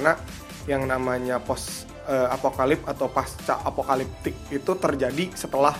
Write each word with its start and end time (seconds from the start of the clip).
karena 0.00 0.16
yang 0.64 0.88
namanya 0.88 1.36
post 1.44 1.84
eh, 2.08 2.28
apokalip 2.32 2.80
atau 2.88 3.12
pasca 3.12 3.60
apokaliptik 3.60 4.32
itu 4.48 4.72
terjadi 4.80 5.28
setelah. 5.36 5.76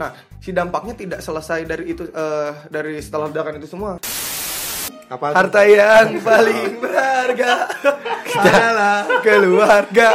Nah 0.00 0.16
si 0.40 0.56
dampaknya 0.56 0.96
tidak 0.96 1.20
selesai 1.20 1.68
dari 1.68 1.92
itu 1.92 2.08
eh, 2.08 2.52
dari 2.72 2.96
setelah 3.04 3.28
ledakan 3.28 3.60
itu 3.60 3.68
semua. 3.68 4.00
Apa? 5.12 5.36
harta 5.36 5.60
yang 5.68 6.16
paling 6.24 6.80
berharga. 6.80 7.68
Adalah 8.32 9.20
keluarga. 9.20 10.08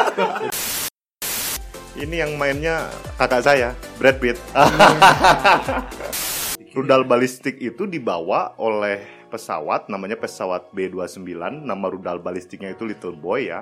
Ini 1.94 2.26
yang 2.26 2.34
mainnya 2.34 2.90
kakak 3.22 3.46
saya, 3.46 3.78
Brad 4.02 4.18
Pitt. 4.18 4.42
Rudal 6.74 7.06
balistik 7.06 7.62
itu 7.62 7.86
dibawa 7.86 8.58
oleh 8.58 9.19
pesawat, 9.30 9.86
namanya 9.88 10.18
pesawat 10.18 10.74
B-29, 10.74 11.30
nama 11.62 11.86
rudal 11.86 12.18
balistiknya 12.18 12.70
itu 12.70 12.84
Little 12.84 13.14
Boy 13.14 13.48
ya. 13.48 13.62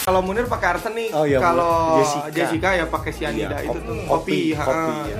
kalau 0.00 0.22
Munir 0.22 0.46
pakai 0.46 0.68
arsenik 0.72 1.10
Oh, 1.12 1.22
iya, 1.22 1.36
kalau 1.38 2.00
Jessica. 2.00 2.30
Jessica. 2.32 2.68
ya 2.72 2.84
pakai 2.86 3.12
cyanida 3.12 3.56
Iya, 3.58 3.68
itu 3.68 3.78
kopi, 3.78 3.84
tuh 3.84 3.98
kopi, 4.08 4.38
ha. 4.54 4.64
kopi, 4.64 4.94
ya. 5.04 5.16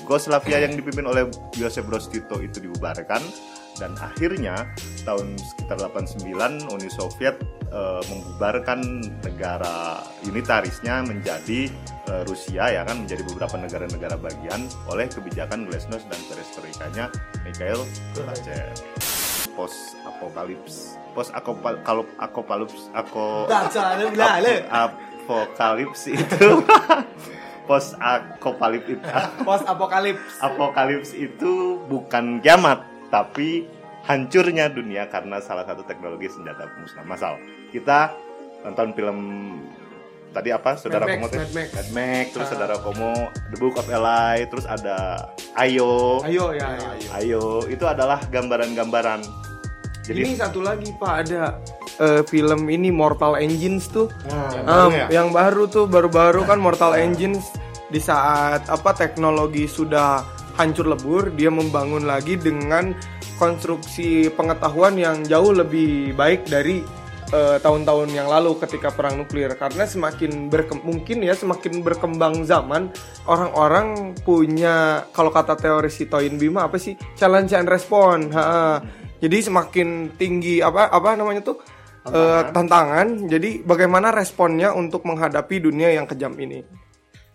Yugoslavia 0.00 0.58
yang 0.60 0.74
dipimpin 0.74 1.06
oleh 1.06 1.22
Joseph 1.54 1.86
Broz 1.86 2.10
Tito 2.10 2.40
itu 2.40 2.58
dibubarkan 2.58 3.22
dan 3.78 3.94
akhirnya 3.96 4.66
tahun 5.06 5.38
sekitar 5.38 5.78
89 5.78 6.26
Uni 6.66 6.88
Soviet 6.90 7.38
eh, 7.70 8.02
membubarkan 8.06 8.80
negara 9.22 10.02
unitarisnya 10.26 11.02
menjadi 11.06 11.70
eh, 12.10 12.22
Rusia 12.26 12.70
ya 12.70 12.82
kan 12.84 13.06
menjadi 13.06 13.22
beberapa 13.26 13.56
negara-negara 13.56 14.18
bagian 14.18 14.66
oleh 14.90 15.06
kebijakan 15.06 15.66
Glasnost 15.70 16.06
dan 16.10 16.20
perestroikanya 16.28 17.04
Mikhail 17.46 17.80
Gorbachev. 18.14 18.74
Post 19.50 19.98
apokalips, 20.06 20.96
post 21.12 21.30
kalau 21.84 22.06
akopalips, 22.16 22.88
ako 22.94 23.50
ap- 24.70 24.96
apokalips 25.26 26.06
itu 26.08 26.48
post 27.68 27.94
apokalips 28.02 28.88
itu. 28.88 29.06
Post 29.46 29.64
apokalips 29.68 30.34
apokalips 30.40 31.10
itu 31.12 31.76
bukan 31.86 32.40
kiamat, 32.40 32.86
tapi 33.12 33.66
hancurnya 34.10 34.66
dunia 34.66 35.06
karena 35.06 35.38
salah 35.38 35.62
satu 35.62 35.86
teknologi 35.86 36.26
senjata 36.26 36.66
pemusnah 36.66 37.06
massal. 37.06 37.38
Kita 37.70 38.10
nonton 38.60 38.90
film 38.92 39.18
tadi 40.30 40.50
apa? 40.50 40.74
Saudara 40.74 41.06
Mad 41.06 41.14
Komo 41.16 41.26
Max? 41.26 41.34
Mad 41.38 41.50
Max. 41.54 41.68
Mad 41.70 41.88
Max, 41.90 42.24
terus 42.30 42.46
Ah. 42.46 42.50
Saudara 42.50 42.76
Komo, 42.76 43.12
The 43.50 43.56
Book 43.56 43.74
of 43.76 43.86
Eli, 43.86 44.46
terus 44.46 44.66
ada 44.66 45.30
Ayo. 45.54 46.22
ayo 46.22 46.50
ya 46.50 46.66
ayo. 46.70 46.88
Ayo, 47.12 47.44
itu 47.66 47.84
adalah 47.84 48.18
gambaran-gambaran. 48.26 49.22
Jadi 50.00 50.18
ini 50.20 50.34
satu 50.34 50.58
lagi 50.60 50.90
pak 50.92 51.14
ada 51.22 51.60
eh, 51.96 52.22
film 52.24 52.66
ini 52.66 52.90
Mortal 52.90 53.36
Engines 53.36 53.86
tuh 53.86 54.10
Nah, 54.26 54.50
Um, 54.58 54.90
baru 54.90 54.96
ya? 54.96 55.06
yang 55.12 55.28
baru 55.30 55.62
tuh 55.66 55.86
baru-baru 55.86 56.42
kan 56.42 56.58
Mortal 56.58 56.96
Engines 56.96 57.46
di 57.86 57.98
saat 57.98 58.66
apa 58.66 58.90
teknologi 58.90 59.66
sudah 59.66 60.24
hancur 60.56 60.88
lebur 60.88 61.30
dia 61.30 61.46
membangun 61.46 62.04
lagi 62.04 62.34
dengan 62.34 62.90
konstruksi 63.40 64.28
pengetahuan 64.36 65.00
yang 65.00 65.24
jauh 65.24 65.56
lebih 65.56 66.12
baik 66.12 66.44
dari 66.44 66.84
eh, 67.32 67.56
tahun-tahun 67.56 68.12
yang 68.12 68.28
lalu 68.28 68.60
ketika 68.60 68.92
perang 68.92 69.16
nuklir 69.24 69.56
karena 69.56 69.88
semakin 69.88 70.52
berkem- 70.52 70.84
mungkin 70.84 71.24
ya 71.24 71.32
semakin 71.32 71.80
berkembang 71.80 72.44
zaman 72.44 72.92
orang-orang 73.24 74.12
punya 74.20 75.08
kalau 75.16 75.32
kata 75.32 75.56
teori 75.56 75.88
si 75.88 76.04
Toyin 76.04 76.36
Bima 76.36 76.68
apa 76.68 76.76
sih 76.76 76.92
challenge 77.16 77.56
and 77.56 77.72
respond 77.72 78.28
Ha-ha. 78.36 78.84
jadi 79.16 79.48
semakin 79.48 80.20
tinggi 80.20 80.60
apa 80.60 80.92
apa 80.92 81.16
namanya 81.16 81.40
tuh 81.40 81.56
eh, 82.00 82.42
tantangan. 82.52 83.28
Jadi 83.28 83.60
bagaimana 83.60 84.08
responnya 84.08 84.72
untuk 84.72 85.04
menghadapi 85.04 85.60
dunia 85.60 85.92
yang 85.92 86.08
kejam 86.08 86.32
ini? 86.40 86.64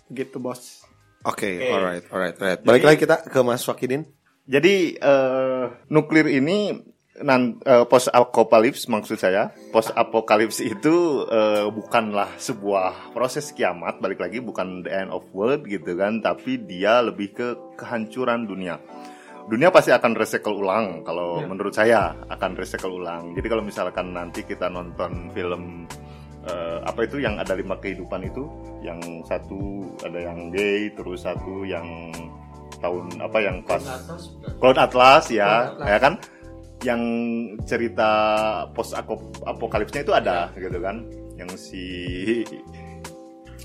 Gitu 0.09 0.37
bos. 0.41 0.85
Oke, 1.25 1.57
Oke. 1.57 1.69
alright, 1.73 2.05
alright, 2.13 2.35
alright. 2.37 2.61
Balik 2.61 2.83
lagi 2.85 2.97
kita 3.01 3.25
ke 3.25 3.39
Mas 3.41 3.65
Wakidin. 3.65 4.05
Jadi 4.45 4.93
eh, 4.93 5.65
nuklir 5.89 6.29
ini 6.29 6.77
nan 7.15 7.63
post 7.89 8.11
apokalips 8.11 8.85
maksud 8.91 9.17
saya. 9.17 9.49
Post 9.73 9.95
apokalips 9.97 10.61
itu 10.61 11.25
eh, 11.25 11.65
bukanlah 11.73 12.37
sebuah 12.37 13.15
proses 13.15 13.49
kiamat 13.55 13.97
balik 13.97 14.21
lagi 14.21 14.43
bukan 14.43 14.85
the 14.85 14.91
end 14.93 15.09
of 15.09 15.25
world 15.33 15.65
gitu 15.65 15.97
kan 15.97 16.21
tapi 16.21 16.61
dia 16.61 17.01
lebih 17.01 17.33
ke 17.33 17.47
kehancuran 17.79 18.45
dunia. 18.45 18.77
Dunia 19.45 19.69
pasti 19.69 19.93
akan 19.93 20.17
recycle 20.17 20.57
ulang 20.57 21.05
kalau 21.05 21.37
menurut 21.45 21.73
saya 21.73 22.17
akan 22.29 22.57
recycle 22.57 22.97
ulang. 22.97 23.37
Jadi 23.37 23.45
kalau 23.45 23.61
misalkan 23.61 24.09
nanti 24.13 24.41
kita 24.41 24.69
nonton 24.69 25.29
film 25.33 25.85
eh, 26.45 26.79
apa 26.85 27.05
itu 27.05 27.17
yang 27.21 27.37
ada 27.41 27.57
lima 27.57 27.77
kehidupan 27.81 28.21
itu 28.29 28.45
yang 28.85 29.01
satu 29.25 29.85
ada 30.05 30.19
yang 30.21 30.53
gay 30.53 30.93
terus 30.93 31.25
satu 31.25 31.65
yang 31.65 32.13
tahun 32.85 33.05
apa 33.17 33.37
yang 33.41 33.57
pas 33.65 33.81
Cloud 34.61 34.77
Atlas 34.77 35.25
ya, 35.33 35.73
Cloud 35.73 35.81
Atlas. 35.81 35.89
ya 35.89 35.97
kan? 35.97 36.13
Yang 36.85 37.01
cerita 37.65 38.11
post 38.77 38.93
apokalipsnya 39.41 40.05
itu 40.05 40.13
ada 40.13 40.53
gitu 40.53 40.77
kan? 40.77 41.01
Yang 41.35 41.51
si 41.57 41.85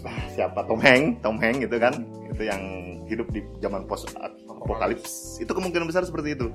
ah, 0.08 0.24
siapa 0.32 0.64
Tom 0.64 0.80
Hanks, 0.80 1.20
Tom 1.20 1.36
Hanks 1.36 1.60
gitu 1.68 1.76
kan? 1.76 1.94
Itu 2.32 2.42
yang 2.48 2.62
hidup 3.04 3.28
di 3.34 3.44
zaman 3.60 3.84
post 3.84 4.08
apokalips. 4.16 5.36
Itu 5.42 5.52
kemungkinan 5.52 5.90
besar 5.90 6.08
seperti 6.08 6.38
itu. 6.38 6.48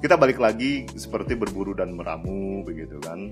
Kita 0.00 0.18
balik 0.18 0.40
lagi 0.40 0.88
seperti 0.96 1.36
berburu 1.38 1.76
dan 1.76 1.94
meramu 1.94 2.64
begitu 2.64 2.96
kan? 3.04 3.30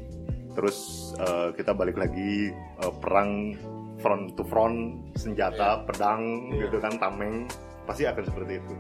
Terus 0.53 1.10
eh, 1.16 1.56
kita 1.56 1.72
balik 1.72 1.97
lagi 1.97 2.53
eh, 2.53 2.94
perang 3.00 3.56
front 4.00 4.32
to 4.37 4.42
front, 4.48 5.00
senjata, 5.15 5.84
pedang 5.84 6.53
gitu 6.56 6.81
kan, 6.81 6.97
tameng 6.97 7.44
pasti 7.84 8.08
akan 8.08 8.24
seperti 8.24 8.58
itu. 8.60 8.74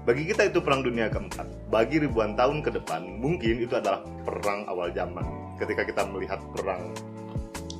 Bagi 0.00 0.24
kita 0.26 0.48
itu 0.48 0.64
perang 0.64 0.80
dunia 0.80 1.12
keempat. 1.12 1.68
Bagi 1.68 2.00
ribuan 2.00 2.32
tahun 2.34 2.64
ke 2.64 2.72
depan, 2.80 3.20
mungkin 3.20 3.60
itu 3.60 3.76
adalah 3.76 4.00
perang 4.24 4.64
awal 4.66 4.88
zaman. 4.96 5.22
Ketika 5.60 5.84
kita 5.84 6.08
melihat 6.08 6.40
perang 6.56 6.96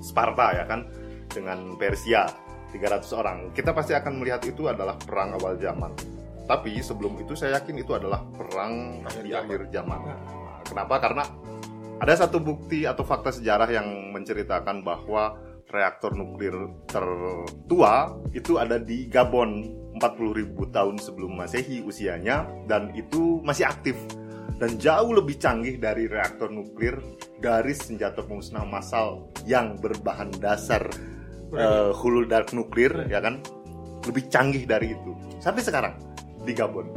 Sparta 0.04 0.52
ya 0.52 0.64
kan 0.68 0.84
dengan 1.32 1.80
Persia 1.80 2.28
300 2.76 3.02
orang, 3.16 3.38
kita 3.56 3.72
pasti 3.72 3.96
akan 3.96 4.20
melihat 4.20 4.44
itu 4.44 4.68
adalah 4.68 5.00
perang 5.00 5.34
awal 5.40 5.56
zaman. 5.56 5.96
Tapi 6.44 6.82
sebelum 6.82 7.16
itu 7.22 7.32
saya 7.38 7.62
yakin 7.62 7.78
itu 7.80 7.94
adalah 7.96 8.20
perang 8.36 9.00
di 9.22 9.30
akhir 9.32 9.70
zaman. 9.72 10.00
Nah, 10.02 10.40
Kenapa? 10.66 11.02
Karena 11.02 11.24
ada 12.00 12.14
satu 12.16 12.38
bukti 12.38 12.86
atau 12.86 13.02
fakta 13.02 13.34
sejarah 13.34 13.68
yang 13.68 13.86
menceritakan 14.14 14.86
bahwa 14.86 15.36
reaktor 15.70 16.12
nuklir 16.14 16.54
tertua 16.90 18.14
itu 18.34 18.58
ada 18.58 18.76
di 18.76 19.06
Gabon 19.06 19.80
40.000 19.98 20.54
tahun 20.74 20.96
sebelum 20.98 21.38
Masehi 21.38 21.82
usianya 21.82 22.46
dan 22.66 22.90
itu 22.94 23.42
masih 23.42 23.66
aktif. 23.70 23.96
Dan 24.60 24.76
jauh 24.76 25.16
lebih 25.16 25.40
canggih 25.40 25.80
dari 25.80 26.04
reaktor 26.04 26.52
nuklir 26.52 27.00
dari 27.40 27.72
senjata 27.72 28.20
pemusnah 28.20 28.68
massal 28.68 29.32
yang 29.48 29.80
berbahan 29.80 30.28
dasar 30.36 30.84
eh, 31.56 31.90
hulu 31.96 32.28
dark 32.28 32.52
nuklir 32.52 32.92
ya 33.08 33.24
kan? 33.24 33.40
Lebih 34.04 34.28
canggih 34.28 34.68
dari 34.68 34.92
itu. 34.92 35.16
Sampai 35.40 35.64
sekarang 35.64 35.96
di 36.44 36.52
Gabon. 36.52 36.92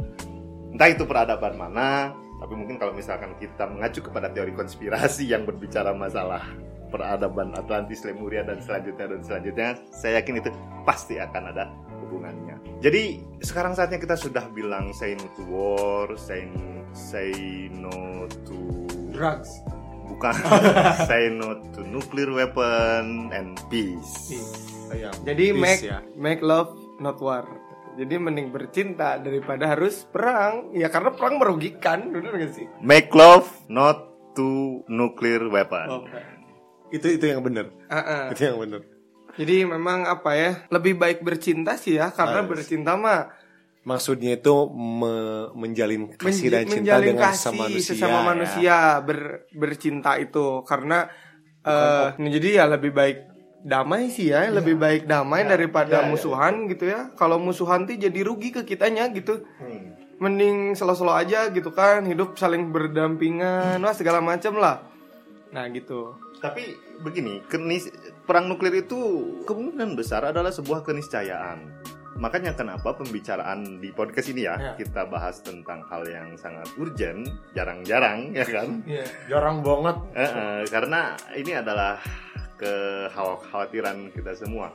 Entah 0.76 0.90
itu 0.92 1.08
peradaban 1.08 1.56
mana 1.56 2.12
tapi 2.44 2.60
mungkin 2.60 2.76
kalau 2.76 2.92
misalkan 2.92 3.32
kita 3.40 3.64
mengacu 3.64 4.04
kepada 4.04 4.28
teori 4.28 4.52
konspirasi 4.52 5.32
yang 5.32 5.48
berbicara 5.48 5.96
masalah 5.96 6.44
peradaban 6.94 7.50
Atlantis, 7.58 8.06
Lemuria 8.06 8.46
dan 8.46 8.62
selanjutnya 8.62 9.10
dan 9.10 9.20
selanjutnya, 9.26 9.68
saya 9.90 10.22
yakin 10.22 10.38
itu 10.38 10.50
pasti 10.86 11.18
akan 11.18 11.50
ada 11.50 11.66
hubungannya. 12.06 12.54
Jadi 12.78 13.18
sekarang 13.42 13.74
saatnya 13.74 13.98
kita 13.98 14.14
sudah 14.14 14.46
bilang 14.54 14.94
say 14.94 15.18
no 15.18 15.26
to 15.34 15.42
war, 15.50 16.06
say 16.14 16.46
say 16.94 17.34
no 17.74 18.30
to 18.46 18.86
Drugs. 19.10 19.50
bukan 20.04 20.30
say 21.10 21.26
no 21.32 21.58
to 21.74 21.82
nuclear 21.82 22.30
weapon 22.30 23.34
and 23.34 23.58
peace. 23.66 24.30
Jadi 25.26 25.50
Peace, 25.50 25.58
make 25.58 25.82
ya. 25.82 25.98
make 26.14 26.38
love 26.38 26.70
not 27.02 27.18
war. 27.18 27.42
Jadi 27.94 28.18
mending 28.18 28.50
bercinta 28.50 29.18
daripada 29.18 29.74
harus 29.74 30.06
perang. 30.06 30.70
Ya 30.74 30.90
karena 30.90 31.14
perang 31.14 31.38
merugikan, 31.38 32.10
benar 32.10 32.34
gak 32.38 32.52
sih? 32.54 32.66
Make 32.82 33.10
love 33.14 33.46
not 33.66 34.14
to 34.34 34.82
nuclear 34.90 35.46
weapon. 35.46 36.10
Itu 36.88 37.06
itu 37.08 37.24
yang 37.24 37.40
benar. 37.40 37.70
Ah, 37.86 37.96
ah. 37.96 38.24
Itu 38.28 38.42
yang 38.42 38.58
benar. 38.58 38.82
Jadi 39.34 39.64
memang 39.64 40.04
apa 40.04 40.30
ya? 40.32 40.50
Lebih 40.68 40.94
baik 40.94 41.18
bercinta 41.20 41.74
sih 41.74 41.94
ya 41.94 42.08
karena 42.08 42.40
Harus. 42.40 42.50
bercinta 42.50 42.94
mah 42.94 43.30
Maksudnya 43.84 44.40
itu 44.40 44.54
me- 44.72 45.52
menjalin 45.52 46.08
kasih 46.10 46.48
menj- 46.48 46.48
dan 46.48 46.64
cinta 46.64 46.76
menjalin 46.96 47.04
dengan 47.06 47.24
kasih 47.26 47.36
sesama 47.36 47.60
manusia. 47.60 47.84
sesama 47.84 48.16
ya. 48.16 48.22
manusia 48.24 48.76
ber- 48.98 49.40
bercinta 49.52 50.10
itu 50.16 50.46
karena 50.64 50.98
eh 51.62 52.08
jadi 52.18 52.48
ya 52.54 52.64
lebih 52.66 52.92
baik 52.92 53.18
damai 53.60 54.08
sih 54.08 54.28
ya 54.28 54.48
lebih 54.48 54.76
baik 54.76 55.04
damai 55.04 55.44
daripada 55.44 56.00
musuhan 56.06 56.64
gitu 56.64 56.84
ya 56.86 57.12
kalau 57.12 57.36
musuhan 57.36 57.84
tuh 57.84 57.92
jadi 57.94 58.20
rugi 58.20 58.52
ke 58.52 58.64
kitanya 58.64 59.08
gitu 59.10 59.44
mending 60.16 60.72
selo-selo 60.72 61.12
aja 61.12 61.48
gitu 61.48 61.68
kan 61.68 62.04
hidup 62.04 62.36
saling 62.36 62.68
berdampingan 62.68 63.80
wah 63.80 63.92
segala 63.92 64.20
macam 64.20 64.56
lah 64.56 64.80
nah 65.50 65.68
gitu 65.68 66.16
Tapi 66.40 66.62
begini, 67.00 67.40
kenis 67.46 67.88
perang 68.24 68.48
nuklir 68.48 68.84
itu 68.84 68.98
kemungkinan 69.44 69.94
besar 69.94 70.24
adalah 70.28 70.52
sebuah 70.52 70.84
keniscayaan. 70.84 71.60
Makanya 72.14 72.54
kenapa 72.54 72.94
pembicaraan 72.94 73.82
di 73.82 73.90
podcast 73.90 74.30
ini 74.30 74.46
ya, 74.46 74.54
Ya. 74.54 74.72
kita 74.78 75.10
bahas 75.10 75.42
tentang 75.42 75.82
hal 75.90 76.06
yang 76.06 76.38
sangat 76.38 76.70
urgent, 76.78 77.26
jarang-jarang 77.58 78.30
ya 78.30 78.46
kan? 78.46 78.86
Iya. 78.86 79.04
Jarang 79.26 79.66
banget. 79.66 79.96
Eh, 80.14 80.22
eh, 80.22 80.60
karena 80.70 81.18
ini 81.34 81.52
adalah 81.58 81.98
kekhawatiran 82.54 84.14
kita 84.14 84.32
semua. 84.38 84.70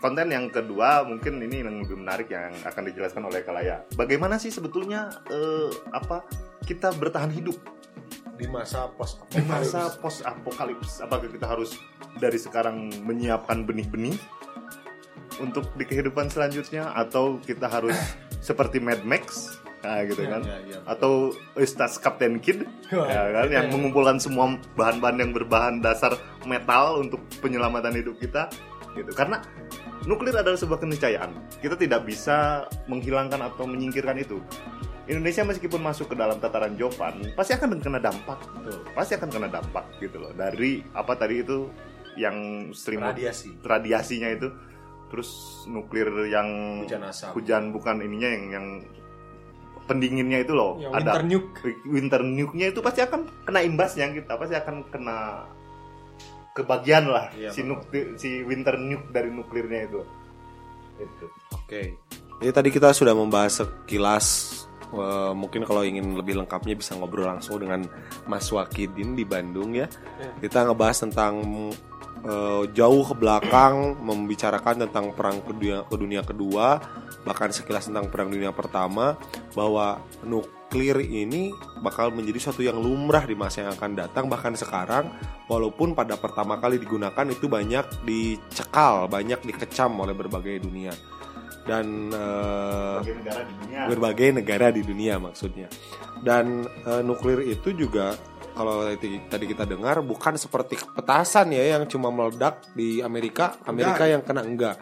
Konten 0.00 0.32
yang 0.32 0.48
kedua 0.48 1.04
mungkin 1.04 1.44
ini 1.44 1.60
yang 1.60 1.84
lebih 1.84 2.00
menarik 2.00 2.32
yang 2.32 2.56
akan 2.64 2.88
dijelaskan 2.88 3.28
oleh 3.28 3.44
Kalaya. 3.44 3.84
Bagaimana 4.00 4.40
sih 4.40 4.48
sebetulnya 4.48 5.12
eh, 5.28 5.68
apa 5.92 6.24
kita 6.64 6.96
bertahan 6.96 7.28
hidup 7.28 7.60
Di 8.40 8.48
masa 8.48 8.88
pos 8.96 9.20
di 9.28 9.44
masa 9.44 9.92
post 10.00 10.24
apokalips? 10.24 11.04
Apakah 11.04 11.28
kita 11.28 11.44
harus 11.44 11.76
dari 12.16 12.40
sekarang 12.40 12.88
menyiapkan 13.04 13.68
benih-benih 13.68 14.16
untuk 15.44 15.68
di 15.76 15.84
kehidupan 15.84 16.32
selanjutnya 16.32 16.88
atau 16.96 17.36
kita 17.44 17.68
harus 17.68 17.92
seperti 18.48 18.80
Mad 18.80 19.04
Max? 19.04 19.60
Nah, 19.80 20.04
gitu 20.04 20.24
kan. 20.28 20.44
ya, 20.44 20.56
ya. 20.68 20.78
Atau 20.88 21.36
Ustaz 21.56 21.96
Captain 21.96 22.36
Kid 22.40 22.68
ya 22.92 23.22
kan 23.32 23.48
yang 23.48 23.72
mengumpulkan 23.72 24.20
semua 24.20 24.56
bahan-bahan 24.76 25.20
yang 25.20 25.32
berbahan 25.32 25.80
dasar 25.80 26.16
metal 26.44 27.00
untuk 27.00 27.20
penyelamatan 27.44 27.92
hidup 27.96 28.16
kita 28.20 28.48
gitu. 28.96 29.12
Karena 29.12 29.40
nuklir 30.08 30.36
adalah 30.36 30.56
sebuah 30.56 30.80
keniscayaan. 30.80 31.32
Kita 31.60 31.76
tidak 31.76 32.08
bisa 32.08 32.68
menghilangkan 32.88 33.40
atau 33.40 33.64
menyingkirkan 33.68 34.20
itu. 34.20 34.40
Indonesia 35.10 35.42
meskipun 35.42 35.80
masuk 35.80 36.06
ke 36.08 36.14
dalam 36.14 36.38
tataran 36.38 36.74
Jovan 36.74 37.34
pasti 37.34 37.52
akan 37.52 37.76
kena 37.76 37.98
dampak. 37.98 38.38
Pasti 38.94 39.18
akan 39.18 39.28
kena 39.28 39.48
dampak 39.48 39.84
gitu 39.98 40.16
loh. 40.16 40.30
Dari 40.30 40.80
apa 40.94 41.12
tadi 41.14 41.42
itu 41.42 41.66
yang 42.14 42.36
selimut 42.70 43.14
Radiasi. 43.14 43.54
radiasinya 43.60 44.28
itu 44.30 44.48
terus 45.10 45.30
nuklir 45.66 46.06
yang 46.26 46.82
Hujan 46.82 47.02
asap. 47.02 47.34
hujan 47.34 47.62
bukan 47.70 47.98
ininya 47.98 48.28
yang 48.28 48.44
yang 48.50 48.66
pendinginnya 49.86 50.42
itu 50.42 50.54
loh 50.54 50.78
Yang 50.78 50.92
ada 50.94 51.10
winter 51.10 51.22
nuke. 51.26 51.70
winter 51.86 52.20
nuke-nya 52.22 52.66
itu 52.70 52.78
pasti 52.78 53.02
akan 53.02 53.26
kena 53.42 53.60
imbasnya 53.62 54.06
kita 54.10 54.38
pasti 54.38 54.54
akan 54.54 54.86
kena 54.86 55.18
kebagian 56.52 57.10
lah 57.10 57.30
Iya, 57.34 57.50
si 57.50 57.62
nuk 57.62 57.86
si 58.14 58.42
winter 58.42 58.78
nuke 58.78 59.10
dari 59.10 59.30
nuklirnya 59.30 59.80
itu 59.86 60.00
itu 61.00 61.26
Oke. 61.56 61.82
Jadi 62.40 62.52
tadi 62.52 62.68
kita 62.70 62.90
sudah 62.90 63.12
membahas 63.12 63.62
sekilas 63.62 64.26
eh, 64.94 65.32
mungkin 65.34 65.62
kalau 65.66 65.82
ingin 65.86 66.14
lebih 66.14 66.38
lengkapnya 66.38 66.74
bisa 66.74 66.96
ngobrol 66.98 67.26
langsung 67.26 67.62
dengan 67.62 67.86
Mas 68.26 68.50
Wakidin 68.50 69.14
di 69.14 69.24
Bandung 69.24 69.74
ya. 69.74 69.86
Kita 70.38 70.66
ngebahas 70.66 71.08
tentang 71.08 71.34
eh, 72.22 72.62
jauh 72.74 73.04
ke 73.06 73.14
belakang 73.14 73.98
membicarakan 74.02 74.86
tentang 74.88 75.14
perang 75.14 75.38
kedua 75.42 75.86
dunia 75.90 76.22
kedua, 76.26 76.82
bahkan 77.22 77.54
sekilas 77.54 77.88
tentang 77.88 78.10
perang 78.10 78.30
dunia 78.30 78.50
pertama 78.50 79.14
bahwa 79.54 80.02
nuklir 80.26 81.02
ini 81.02 81.50
bakal 81.82 82.14
menjadi 82.14 82.50
suatu 82.50 82.62
yang 82.62 82.78
lumrah 82.78 83.22
di 83.26 83.34
masa 83.38 83.66
yang 83.66 83.74
akan 83.74 83.94
datang. 83.94 84.26
Bahkan 84.26 84.58
sekarang 84.58 85.10
walaupun 85.46 85.94
pada 85.94 86.18
pertama 86.18 86.58
kali 86.58 86.78
digunakan 86.78 87.26
itu 87.26 87.46
banyak 87.46 88.06
dicekal, 88.06 89.06
banyak 89.06 89.38
dikecam 89.42 89.94
oleh 89.98 90.14
berbagai 90.14 90.62
dunia 90.66 90.94
dan 91.68 92.08
eh, 92.12 92.98
bagi 93.00 93.12
negara 93.16 93.40
di 93.44 93.54
dunia 93.56 93.80
berbagai 93.86 94.28
negara 94.32 94.66
di 94.72 94.82
dunia 94.84 95.14
maksudnya. 95.20 95.68
Dan 96.20 96.64
eh, 96.64 97.02
nuklir 97.04 97.44
itu 97.44 97.72
juga 97.72 98.16
kalau 98.50 98.84
tadi, 99.30 99.46
kita 99.48 99.64
dengar 99.64 100.04
bukan 100.04 100.36
seperti 100.36 100.76
petasan 100.92 101.54
ya 101.54 101.78
yang 101.78 101.88
cuma 101.88 102.12
meledak 102.12 102.60
di 102.76 103.00
Amerika, 103.00 103.56
Amerika 103.64 104.04
yang 104.04 104.20
kena 104.20 104.44
enggak. 104.44 104.76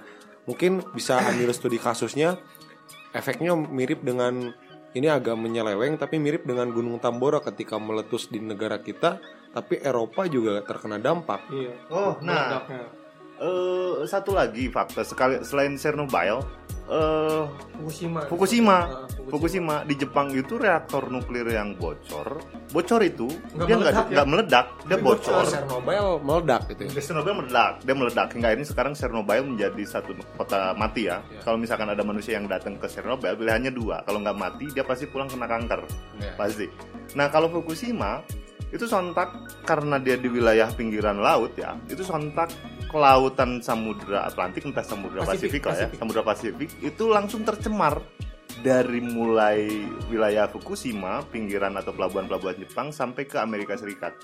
Mungkin 0.50 0.82
bisa 0.96 1.20
ambil 1.30 1.52
studi 1.54 1.78
kasusnya 1.78 2.40
efeknya 3.14 3.54
mirip 3.54 4.02
dengan 4.02 4.52
ini 4.96 5.06
agak 5.06 5.36
menyeleweng 5.36 6.00
tapi 6.00 6.16
mirip 6.16 6.48
dengan 6.48 6.72
Gunung 6.72 6.98
Tambora 6.98 7.38
ketika 7.44 7.76
meletus 7.76 8.32
di 8.32 8.40
negara 8.40 8.80
kita, 8.80 9.20
tapi 9.52 9.78
Eropa 9.78 10.24
juga 10.26 10.64
terkena 10.64 10.96
dampak. 10.98 11.44
Iya. 11.52 11.72
oh 11.92 12.16
nah 12.24 12.64
Meledaknya. 12.64 12.82
eh, 13.38 13.94
satu 14.08 14.32
lagi 14.34 14.72
fakta 14.72 15.04
sekali 15.04 15.44
selain 15.44 15.76
Chernobyl 15.76 16.40
eh 16.88 17.42
Fukushima. 17.78 18.20
Fukushima. 18.26 18.76
Ah, 18.80 19.06
Fukushima 19.28 19.76
di 19.84 19.94
Jepang 19.94 20.32
itu 20.32 20.56
reaktor 20.56 21.06
nuklir 21.06 21.46
yang 21.46 21.76
bocor. 21.76 22.40
Bocor 22.68 23.00
itu 23.00 23.28
Nggak 23.54 23.64
dia 23.64 23.74
nggak 23.76 23.92
meledak 23.94 24.06
ya? 24.08 24.24
meledak, 24.24 24.66
dia 24.82 24.96
Tapi 24.96 25.04
bocor. 25.04 25.32
bocor. 25.36 25.46
Chernobyl 25.46 26.06
meledak 26.18 26.60
gitu 26.66 26.80
ya. 26.82 26.90
Chernobyl 26.98 27.34
meledak, 27.36 27.72
dia 27.80 27.94
meledak 27.94 28.28
hingga 28.32 28.48
ini 28.50 28.64
sekarang 28.64 28.92
Chernobyl 28.92 29.42
menjadi 29.44 29.82
satu 29.84 30.10
kota 30.34 30.72
mati 30.74 31.06
ya. 31.06 31.20
Ya. 31.28 31.40
Kalau 31.44 31.56
misalkan 31.56 31.86
ada 31.86 32.02
manusia 32.02 32.34
yang 32.34 32.48
datang 32.48 32.74
ke 32.76 32.88
Chernobyl, 32.88 33.36
pilihannya 33.36 33.70
dua. 33.70 34.00
Kalau 34.02 34.18
nggak 34.18 34.36
mati, 34.36 34.66
dia 34.68 34.82
pasti 34.82 35.04
pulang 35.04 35.28
kena 35.28 35.44
kanker, 35.44 35.84
Ya. 36.18 36.32
pasti. 36.34 36.66
Nah 37.12 37.28
kalau 37.28 37.46
Fukushima 37.48 38.24
itu 38.68 38.84
sontak 38.84 39.32
karena 39.64 39.96
dia 39.96 40.20
di 40.20 40.28
wilayah 40.28 40.68
pinggiran 40.72 41.20
laut 41.20 41.56
ya, 41.56 41.76
itu 41.88 42.04
sontak 42.04 42.52
ke 42.88 42.96
lautan 42.96 43.60
Samudra 43.60 44.24
Atlantik 44.28 44.64
entah 44.64 44.84
Samudra 44.84 45.24
Pasifik, 45.24 45.60
Pasifik, 45.60 45.62
lah 45.64 45.74
ya, 45.76 45.80
Pasifik. 45.84 45.98
Samudra 46.00 46.22
Pasifik 46.24 46.70
itu 46.80 47.04
langsung 47.08 47.42
tercemar 47.44 48.00
dari 48.64 48.98
mulai 48.98 49.68
wilayah 50.10 50.50
Fukushima, 50.50 51.22
pinggiran 51.30 51.78
atau 51.78 51.94
pelabuhan-pelabuhan 51.94 52.58
Jepang 52.58 52.90
sampai 52.90 53.28
ke 53.28 53.38
Amerika 53.38 53.78
Serikat. 53.78 54.18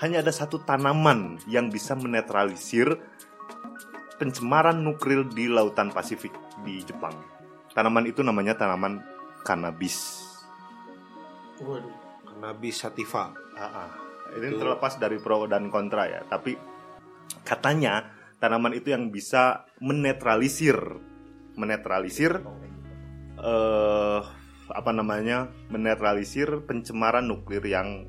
Hanya 0.00 0.22
ada 0.22 0.30
satu 0.30 0.62
tanaman 0.62 1.42
yang 1.50 1.68
bisa 1.68 1.98
menetralisir 1.98 2.96
pencemaran 4.16 4.78
nuklir 4.80 5.26
di 5.30 5.50
lautan 5.50 5.92
Pasifik 5.92 6.32
di 6.64 6.80
Jepang. 6.82 7.12
Tanaman 7.74 8.08
itu 8.08 8.24
namanya 8.24 8.56
tanaman 8.56 9.02
cannabis. 9.44 10.24
Waduh. 11.60 12.07
Cannabis 12.38 12.78
sativa. 12.78 13.34
Ah, 13.58 13.66
ah. 13.66 13.90
Ini 14.38 14.54
Itu- 14.54 14.62
terlepas 14.62 14.94
dari 14.94 15.18
pro 15.18 15.50
dan 15.50 15.74
kontra 15.74 16.06
ya, 16.06 16.22
tapi 16.22 16.54
katanya 17.42 18.14
tanaman 18.38 18.78
itu 18.78 18.94
yang 18.94 19.10
bisa 19.10 19.66
menetralisir, 19.82 20.78
menetralisir 21.58 22.38
eh 23.42 24.20
apa 24.70 24.90
namanya, 24.94 25.50
menetralisir 25.66 26.62
pencemaran 26.62 27.26
nuklir 27.26 27.66
yang 27.66 28.06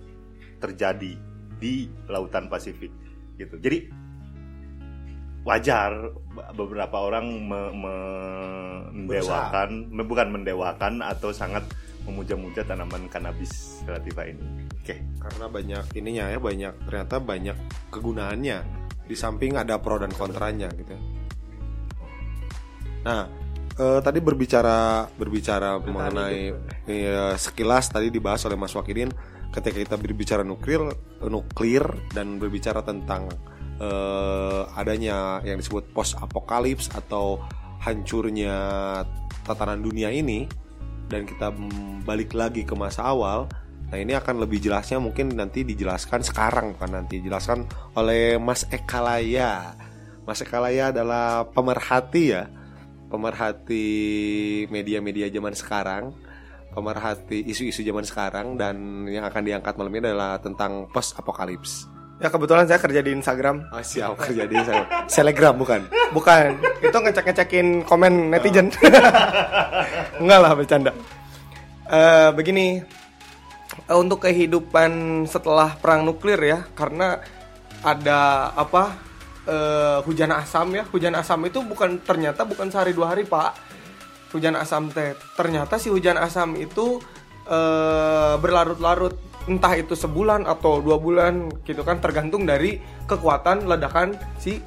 terjadi 0.61 1.17
di 1.57 1.89
lautan 2.05 2.53
Pasifik, 2.53 2.93
gitu. 3.33 3.57
Jadi 3.57 3.89
wajar 5.41 6.13
beberapa 6.53 7.01
orang 7.01 7.25
me- 7.49 7.73
me- 7.73 8.85
mendewakan, 8.93 9.89
me- 9.89 10.05
bukan 10.05 10.29
mendewakan 10.29 11.01
atau 11.01 11.33
sangat 11.33 11.65
memuja-muja 12.09 12.65
tanaman 12.65 13.05
cannabis 13.07 13.85
sativa 13.85 14.25
ini. 14.25 14.69
Oke. 14.89 15.05
karena 15.21 15.45
banyak 15.45 15.83
ininya 16.01 16.25
ya 16.33 16.39
banyak 16.41 16.73
ternyata 16.89 17.21
banyak 17.21 17.57
kegunaannya 17.93 18.57
di 19.05 19.15
samping 19.17 19.53
ada 19.53 19.77
pro 19.77 20.01
dan 20.01 20.09
kontranya 20.09 20.65
gitu 20.73 20.97
ya. 20.97 21.01
nah 23.05 23.21
eh, 23.77 23.99
tadi 24.01 24.17
berbicara 24.17 25.05
berbicara 25.13 25.77
mengenai 25.77 26.53
eh, 26.89 27.33
sekilas 27.37 27.93
tadi 27.93 28.09
dibahas 28.09 28.49
oleh 28.49 28.57
Mas 28.57 28.73
Wakidin 28.73 29.13
ketika 29.53 29.77
kita 29.77 29.95
berbicara 29.97 30.41
nuklir 30.41 30.81
nuklir 31.21 31.85
dan 32.13 32.41
berbicara 32.41 32.81
tentang 32.81 33.29
eh, 33.77 34.61
adanya 34.73 35.45
yang 35.45 35.61
disebut 35.61 35.93
post 35.93 36.17
apokalips 36.17 36.89
atau 36.97 37.41
hancurnya 37.77 38.57
tatanan 39.45 39.85
dunia 39.85 40.09
ini 40.09 40.49
dan 41.09 41.25
kita 41.25 41.51
balik 42.05 42.37
lagi 42.37 42.63
ke 42.63 42.77
masa 42.77 43.03
awal 43.09 43.49
Nah 43.89 43.97
ini 43.97 44.13
akan 44.13 44.45
lebih 44.45 44.61
jelasnya 44.61 45.01
mungkin 45.01 45.33
nanti 45.33 45.65
dijelaskan 45.65 46.21
sekarang 46.21 46.77
kan 46.77 46.93
nanti 46.93 47.17
dijelaskan 47.21 47.65
oleh 47.97 48.37
Mas 48.37 48.69
Ekalaya. 48.69 49.73
Mas 50.29 50.45
Ekalaya 50.45 50.93
adalah 50.93 51.49
pemerhati 51.49 52.37
ya, 52.37 52.45
pemerhati 53.09 53.85
media-media 54.69 55.25
zaman 55.33 55.57
sekarang, 55.57 56.13
pemerhati 56.69 57.49
isu-isu 57.49 57.81
zaman 57.81 58.05
sekarang 58.05 58.61
dan 58.61 59.09
yang 59.09 59.25
akan 59.25 59.41
diangkat 59.41 59.73
malam 59.73 59.93
ini 59.97 60.05
adalah 60.13 60.37
tentang 60.37 60.85
post 60.93 61.17
apokalips. 61.17 61.89
Ya 62.19 62.27
kebetulan 62.27 62.67
saya 62.67 62.83
kerja 62.83 62.99
di 62.99 63.15
Instagram. 63.15 63.71
Oh, 63.71 63.79
siap 63.79 64.19
kerja 64.19 64.43
di 64.43 64.59
saya. 64.59 65.07
Selegram 65.07 65.55
bukan? 65.63 65.87
Bukan, 66.11 66.59
itu 66.83 66.97
ngecek-ngecekin 66.99 67.87
komen 67.87 68.35
netizen. 68.35 68.67
Enggak 70.21 70.39
lah 70.43 70.51
bercanda. 70.51 70.91
Eh 71.87 72.29
begini, 72.35 72.83
eh, 73.87 73.97
untuk 73.97 74.27
kehidupan 74.27 75.23
setelah 75.31 75.79
perang 75.79 76.03
nuklir 76.03 76.43
ya, 76.43 76.67
karena 76.75 77.23
ada 77.87 78.51
apa 78.51 78.99
eh, 79.47 80.03
hujan 80.03 80.35
asam 80.35 80.75
ya, 80.75 80.83
hujan 80.91 81.15
asam 81.15 81.39
itu 81.47 81.63
bukan 81.63 82.03
ternyata 82.03 82.43
bukan 82.43 82.67
sehari 82.67 82.91
dua 82.91 83.15
hari 83.15 83.23
pak, 83.23 83.55
hujan 84.35 84.59
asam 84.59 84.91
teh. 84.91 85.15
Ternyata 85.39 85.79
si 85.79 85.87
hujan 85.87 86.19
asam 86.19 86.51
itu 86.59 86.99
eh, 87.47 88.35
berlarut-larut 88.43 89.28
entah 89.47 89.73
itu 89.77 89.95
sebulan 89.95 90.43
atau 90.43 90.83
dua 90.83 90.99
bulan 90.99 91.47
gitu 91.63 91.81
kan 91.81 92.01
tergantung 92.01 92.43
dari 92.43 92.81
kekuatan 93.07 93.63
ledakan 93.65 94.17
si 94.37 94.59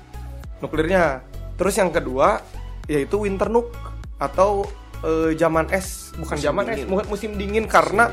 nuklirnya. 0.58 1.20
Terus 1.58 1.74
yang 1.76 1.90
kedua 1.90 2.40
yaitu 2.88 3.22
winter 3.22 3.46
nuke 3.46 3.74
atau 4.18 4.64
eh, 5.04 5.34
zaman 5.36 5.68
es. 5.70 6.10
Bukan 6.16 6.36
Musim 6.38 6.46
zaman 6.48 6.64
es 6.70 6.76
dingin. 6.82 6.88
mu- 6.90 7.08
musim 7.08 7.30
dingin 7.36 7.66
karena 7.66 8.10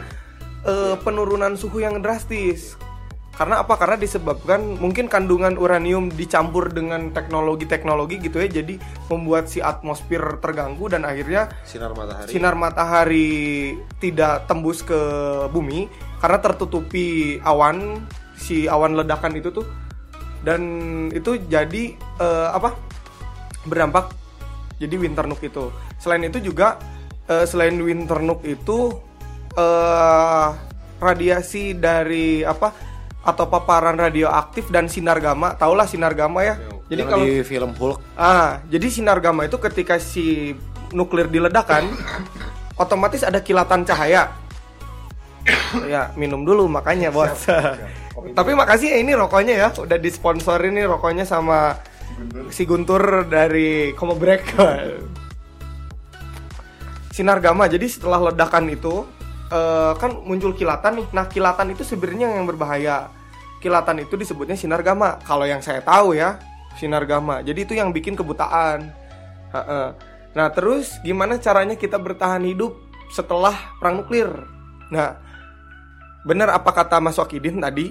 eh, 0.65 0.95
penurunan 0.99 1.55
suhu 1.55 1.79
yang 1.79 2.01
drastis 2.03 2.75
karena 3.39 3.63
apa? 3.63 3.79
Karena 3.79 3.95
disebabkan 3.95 4.75
mungkin 4.83 5.07
kandungan 5.07 5.55
uranium 5.55 6.11
dicampur 6.11 6.75
dengan 6.75 7.15
teknologi-teknologi 7.15 8.19
gitu 8.19 8.43
ya 8.43 8.51
jadi 8.51 8.75
membuat 9.07 9.47
si 9.47 9.63
atmosfer 9.63 10.43
terganggu 10.43 10.91
dan 10.91 11.07
akhirnya 11.07 11.47
sinar 11.63 11.95
matahari. 11.95 12.27
sinar 12.27 12.55
matahari 12.59 13.31
tidak 14.03 14.43
tembus 14.43 14.83
ke 14.83 14.99
bumi 15.55 15.87
karena 16.19 16.37
tertutupi 16.43 17.39
awan 17.47 18.03
si 18.35 18.67
awan 18.67 18.99
ledakan 18.99 19.39
itu 19.39 19.55
tuh. 19.55 19.67
Dan 20.43 20.61
itu 21.15 21.39
jadi 21.47 21.95
eh, 21.95 22.49
apa? 22.51 22.75
Berdampak 23.63 24.11
jadi 24.83 24.99
winter 24.99 25.27
nuke 25.31 25.47
itu. 25.47 25.71
Selain 25.95 26.23
itu 26.27 26.43
juga 26.43 26.75
eh, 27.31 27.47
selain 27.47 27.79
winter 27.79 28.19
nuke 28.19 28.51
itu 28.51 28.91
eh 29.55 30.49
radiasi 30.99 31.79
dari 31.79 32.43
apa 32.43 32.88
atau 33.19 33.45
paparan 33.51 33.99
radioaktif 33.99 34.71
dan 34.71 34.87
sinar 34.87 35.19
gamma 35.19 35.53
tahulah 35.59 35.85
sinar 35.85 36.15
gamma 36.15 36.41
ya 36.43 36.55
jadi 36.89 37.01
kalau 37.05 37.23
di 37.23 37.45
film 37.45 37.71
Hulk 37.77 38.01
Ah, 38.17 38.65
jadi 38.65 38.89
sinar 38.89 39.21
gamma 39.21 39.45
itu 39.45 39.61
ketika 39.61 40.01
si 40.01 40.57
nuklir 40.89 41.29
diledakkan, 41.29 41.85
otomatis 42.83 43.21
ada 43.21 43.39
kilatan 43.39 43.85
cahaya. 43.85 44.33
ya, 45.93 46.11
minum 46.17 46.41
dulu 46.41 46.65
makanya, 46.65 47.13
Bos. 47.13 47.45
Tapi 48.37 48.51
makasih 48.51 48.91
ya 48.91 48.97
ini 48.99 49.15
rokoknya 49.15 49.53
ya, 49.55 49.69
udah 49.71 49.95
disponsorin 49.95 50.75
nih 50.75 50.89
rokoknya 50.89 51.23
sama 51.23 51.79
si 52.51 52.67
Guntur 52.67 53.29
dari 53.29 53.93
Komo 53.95 54.17
Break. 54.17 54.43
sinar 57.15 57.39
gamma. 57.39 57.69
Jadi 57.69 57.85
setelah 57.87 58.33
ledakan 58.33 58.67
itu 58.73 59.05
eh, 59.49 59.93
kan 59.97 60.11
muncul 60.23 60.53
kilatan 60.53 61.03
nih. 61.03 61.07
Nah, 61.13 61.25
kilatan 61.27 61.73
itu 61.73 61.83
sebenarnya 61.83 62.33
yang 62.33 62.45
berbahaya. 62.45 63.09
Kilatan 63.59 64.07
itu 64.07 64.15
disebutnya 64.15 64.55
sinar 64.55 64.79
gamma. 64.85 65.19
Kalau 65.25 65.43
yang 65.43 65.59
saya 65.59 65.83
tahu 65.83 66.15
ya, 66.15 66.39
sinar 66.79 67.03
gamma. 67.03 67.43
Jadi 67.43 67.67
itu 67.67 67.73
yang 67.75 67.91
bikin 67.91 68.15
kebutaan. 68.15 68.87
Nah, 70.29 70.47
terus 70.53 71.01
gimana 71.01 71.41
caranya 71.41 71.73
kita 71.73 71.97
bertahan 71.97 72.45
hidup 72.45 72.77
setelah 73.09 73.75
perang 73.81 74.05
nuklir? 74.05 74.29
Nah, 74.93 75.17
benar 76.23 76.53
apa 76.53 76.69
kata 76.69 77.01
Mas 77.01 77.17
Wakidin 77.17 77.59
tadi? 77.59 77.89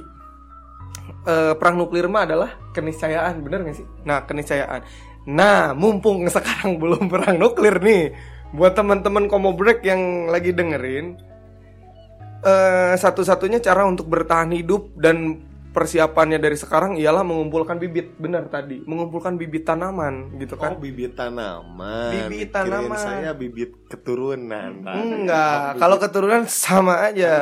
Eh, 1.29 1.53
perang 1.59 1.77
nuklir 1.77 2.07
mah 2.07 2.25
adalah 2.25 2.51
keniscayaan, 2.73 3.43
bener 3.43 3.67
gak 3.67 3.77
sih? 3.83 3.87
Nah, 4.07 4.23
keniscayaan. 4.25 4.81
Nah, 5.29 5.75
mumpung 5.75 6.25
sekarang 6.35 6.79
belum 6.79 7.11
perang 7.11 7.37
nuklir 7.37 7.77
nih, 7.83 8.15
buat 8.55 8.79
teman-teman 8.79 9.27
Komo 9.27 9.53
Break 9.53 9.83
yang 9.83 10.31
lagi 10.31 10.55
dengerin, 10.55 11.19
eh, 12.43 12.95
satu-satunya 12.95 13.59
cara 13.59 13.87
untuk 13.87 14.07
bertahan 14.07 14.51
hidup 14.53 14.95
dan 14.95 15.43
persiapannya 15.69 16.41
dari 16.43 16.57
sekarang 16.59 16.97
ialah 16.99 17.23
mengumpulkan 17.23 17.79
bibit, 17.79 18.17
benar 18.19 18.51
tadi, 18.51 18.83
mengumpulkan 18.83 19.39
bibit 19.39 19.63
tanaman, 19.63 20.35
gitu 20.41 20.57
oh 20.57 20.59
kan? 20.59 20.73
bibit 20.81 21.15
tanaman 21.15 22.11
Bibit 22.27 22.51
Kirain 22.51 22.89
tanaman. 22.89 22.99
saya 22.99 23.31
bibit 23.37 23.87
keturunan 23.87 24.83
Enggak, 24.83 25.79
kalau 25.79 25.97
keturunan 26.01 26.49
sama 26.51 27.07
aja. 27.07 27.35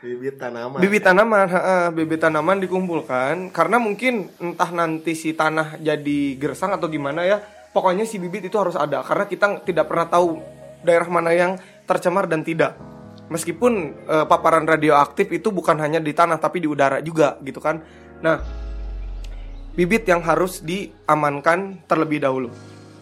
bibit 0.00 0.40
tanaman 0.40 0.80
Bibit 0.80 1.02
tanaman, 1.04 1.44
heeh, 1.50 1.84
bibit 1.92 2.20
tanaman 2.24 2.56
dikumpulkan 2.56 3.52
karena 3.52 3.76
mungkin 3.76 4.32
entah 4.40 4.70
nanti 4.72 5.12
si 5.12 5.36
tanah 5.36 5.76
jadi 5.76 6.40
gersang 6.40 6.72
atau 6.72 6.88
gimana 6.88 7.26
ya. 7.28 7.42
Pokoknya 7.70 8.08
si 8.08 8.16
bibit 8.16 8.48
itu 8.48 8.56
harus 8.56 8.74
ada 8.74 9.04
karena 9.04 9.28
kita 9.28 9.60
tidak 9.62 9.86
pernah 9.92 10.08
tahu 10.08 10.40
daerah 10.80 11.06
mana 11.12 11.36
yang 11.36 11.60
tercemar 11.84 12.24
dan 12.24 12.40
tidak. 12.40 12.80
Meskipun 13.30 13.72
eh, 14.10 14.26
paparan 14.26 14.66
radioaktif 14.66 15.30
itu 15.30 15.54
bukan 15.54 15.78
hanya 15.78 16.02
di 16.02 16.10
tanah 16.10 16.42
tapi 16.42 16.58
di 16.58 16.66
udara 16.66 16.98
juga 16.98 17.38
gitu 17.46 17.62
kan. 17.62 17.78
Nah, 18.20 18.42
bibit 19.78 20.04
yang 20.10 20.20
harus 20.20 20.60
diamankan 20.60 21.86
terlebih 21.86 22.20
dahulu. 22.20 22.50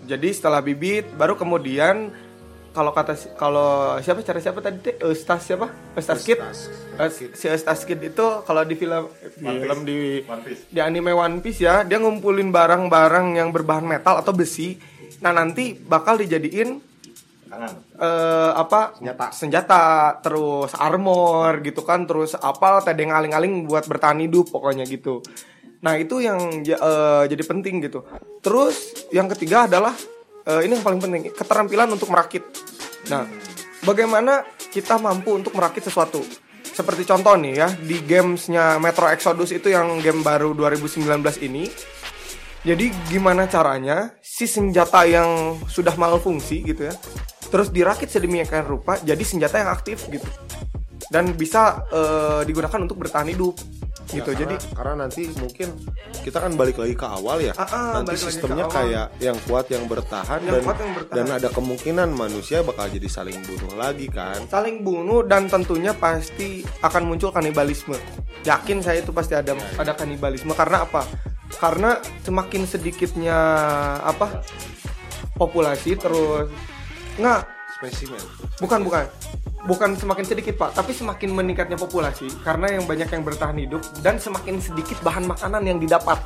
Jadi 0.04 0.28
setelah 0.32 0.60
bibit 0.60 1.08
baru 1.16 1.36
kemudian 1.36 2.12
kalau 2.72 2.92
kata 2.92 3.16
kalau 3.34 3.96
siapa 3.98 4.22
cara 4.22 4.38
siapa 4.38 4.60
tadi 4.62 4.78
teh 4.84 4.94
Eustas 5.02 5.48
siapa? 5.48 5.66
Eustas 5.96 6.22
Kid. 6.22 6.38
Eus- 6.38 7.32
si 7.34 7.44
Eustas 7.48 7.82
Kid 7.82 8.00
itu 8.04 8.26
kalau 8.44 8.62
di 8.62 8.76
film 8.76 9.08
film 9.40 9.78
di 9.82 10.22
One 10.28 10.42
Piece. 10.44 10.62
di 10.70 10.78
anime 10.78 11.10
One 11.16 11.40
Piece 11.42 11.64
ya, 11.64 11.82
dia 11.82 11.98
ngumpulin 11.98 12.52
barang-barang 12.52 13.40
yang 13.40 13.48
berbahan 13.50 13.82
metal 13.82 14.20
atau 14.20 14.30
besi. 14.36 14.78
Nah, 15.18 15.34
nanti 15.34 15.74
bakal 15.74 16.20
dijadiin 16.22 16.87
Tangan. 17.48 17.72
eh 17.96 18.52
apa? 18.52 18.94
Senjata. 19.00 19.26
senjata 19.32 19.82
terus 20.20 20.76
armor 20.76 21.64
gitu 21.64 21.80
kan 21.82 22.04
terus 22.04 22.36
apa 22.36 22.84
tedeng 22.84 23.10
aling-aling 23.10 23.64
buat 23.64 23.88
bertahan 23.88 24.20
hidup 24.20 24.52
pokoknya 24.52 24.84
gitu. 24.84 25.24
Nah 25.80 25.96
itu 25.96 26.20
yang 26.20 26.62
eh, 26.62 27.24
jadi 27.24 27.42
penting 27.42 27.80
gitu. 27.82 28.04
Terus 28.44 29.08
yang 29.10 29.26
ketiga 29.32 29.64
adalah 29.64 29.96
eh, 30.44 30.60
ini 30.68 30.76
yang 30.76 30.84
paling 30.84 31.00
penting 31.00 31.32
keterampilan 31.32 31.88
untuk 31.88 32.12
merakit. 32.12 32.44
Nah 33.08 33.24
bagaimana 33.82 34.44
kita 34.68 35.00
mampu 35.00 35.32
untuk 35.32 35.56
merakit 35.56 35.88
sesuatu? 35.88 36.20
Seperti 36.78 37.02
contoh 37.08 37.34
nih 37.34 37.54
ya 37.58 37.68
di 37.74 37.98
gamesnya 38.06 38.78
Metro 38.78 39.10
Exodus 39.10 39.50
itu 39.50 39.66
yang 39.72 39.98
game 39.98 40.22
baru 40.22 40.54
2019 40.54 41.18
ini. 41.42 41.66
Jadi 42.62 42.90
gimana 43.10 43.46
caranya 43.46 44.18
si 44.18 44.46
senjata 44.46 45.06
yang 45.06 45.58
sudah 45.70 45.94
malfungsi 45.94 46.62
gitu 46.66 46.90
ya, 46.90 46.94
terus 47.48 47.68
dirakit 47.68 48.08
sedemikian 48.08 48.64
rupa 48.64 49.00
jadi 49.00 49.20
senjata 49.20 49.60
yang 49.60 49.70
aktif 49.72 50.06
gitu 50.08 50.28
dan 51.08 51.32
bisa 51.32 51.88
eh, 51.88 52.40
digunakan 52.44 52.80
untuk 52.84 53.00
bertahan 53.00 53.28
hidup 53.28 53.56
Ya, 54.08 54.24
gitu. 54.24 54.32
karena, 54.32 54.40
Jadi 54.40 54.54
karena 54.72 54.94
nanti 55.04 55.22
mungkin 55.36 55.68
kita 56.24 56.40
kan 56.40 56.56
balik 56.56 56.80
lagi 56.80 56.96
ke 56.96 57.04
awal 57.04 57.44
ya. 57.44 57.52
Ah, 57.60 57.68
ah, 57.68 57.90
nanti 58.00 58.16
sistemnya 58.16 58.64
kayak 58.64 59.12
yang 59.20 59.36
kuat 59.44 59.68
yang 59.68 59.84
bertahan 59.84 60.40
Yang 60.40 60.48
dan 60.48 60.62
kuat 60.64 60.78
yang 60.80 60.92
bertahan. 60.96 61.16
dan 61.28 61.36
ada 61.36 61.48
kemungkinan 61.52 62.08
manusia 62.16 62.64
bakal 62.64 62.88
jadi 62.88 63.04
saling 63.04 63.36
bunuh 63.44 63.76
lagi 63.76 64.08
kan. 64.08 64.40
saling 64.48 64.80
bunuh 64.80 65.20
dan 65.28 65.52
tentunya 65.52 65.92
pasti 65.92 66.64
akan 66.80 67.04
muncul 67.04 67.28
kanibalisme. 67.28 68.00
Yakin 68.48 68.80
saya 68.80 69.04
itu 69.04 69.12
pasti 69.12 69.36
ada 69.36 69.52
ada 69.76 69.92
kanibalisme 69.92 70.56
karena 70.56 70.88
apa? 70.88 71.04
Karena 71.60 72.00
semakin 72.24 72.64
sedikitnya 72.64 73.36
apa 74.08 74.40
populasi 75.36 76.00
terus 76.00 76.48
nggak. 77.18 77.42
Spesimen. 77.78 78.22
Bukan 78.58 78.80
bukan. 78.82 79.04
Bukan 79.66 79.90
semakin 79.98 80.24
sedikit 80.24 80.54
pak. 80.56 80.74
Tapi 80.74 80.94
semakin 80.94 81.34
meningkatnya 81.34 81.76
populasi 81.76 82.30
Karena 82.46 82.78
yang 82.78 82.86
banyak 82.86 83.10
yang 83.10 83.22
bertahan 83.26 83.58
hidup 83.58 83.82
Dan 84.00 84.16
semakin 84.16 84.62
sedikit 84.62 84.98
bahan 85.02 85.26
makanan 85.28 85.62
yang 85.66 85.78
didapat. 85.82 86.18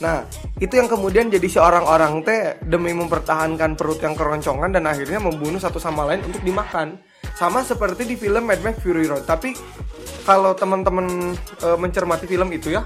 Nah 0.00 0.24
itu 0.58 0.74
yang 0.74 0.90
kemudian 0.90 1.30
jadi 1.30 1.44
seorang 1.46 1.84
orang 1.86 2.24
teh 2.26 2.58
Demi 2.64 2.90
mempertahankan 2.96 3.78
perut 3.78 4.00
yang 4.02 4.16
keroncongan 4.18 4.74
Dan 4.74 4.88
akhirnya 4.88 5.22
membunuh 5.22 5.60
satu 5.60 5.78
sama 5.78 6.08
lain 6.08 6.24
untuk 6.26 6.42
dimakan. 6.42 6.98
Sama 7.38 7.62
seperti 7.62 8.02
di 8.08 8.18
film 8.18 8.50
Mad 8.50 8.58
Max 8.64 8.82
Fury 8.82 9.06
Road. 9.06 9.22
Tapi 9.22 9.54
kalau 10.28 10.52
teman-teman 10.52 11.32
e, 11.64 11.68
mencermati 11.80 12.28
film 12.28 12.52
itu 12.52 12.76
ya 12.76 12.84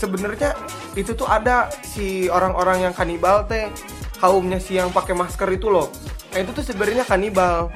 sebenarnya 0.00 0.56
itu 0.96 1.12
tuh 1.12 1.28
ada 1.28 1.68
si 1.84 2.24
orang-orang 2.32 2.88
yang 2.88 2.94
kanibal 2.96 3.44
teh 3.44 3.68
kaumnya 4.16 4.56
si 4.56 4.80
yang 4.80 4.88
pakai 4.88 5.12
masker 5.12 5.48
itu 5.52 5.68
loh 5.68 5.92
nah 6.30 6.38
itu 6.38 6.50
tuh 6.54 6.64
sebenarnya 6.64 7.04
kanibal. 7.06 7.70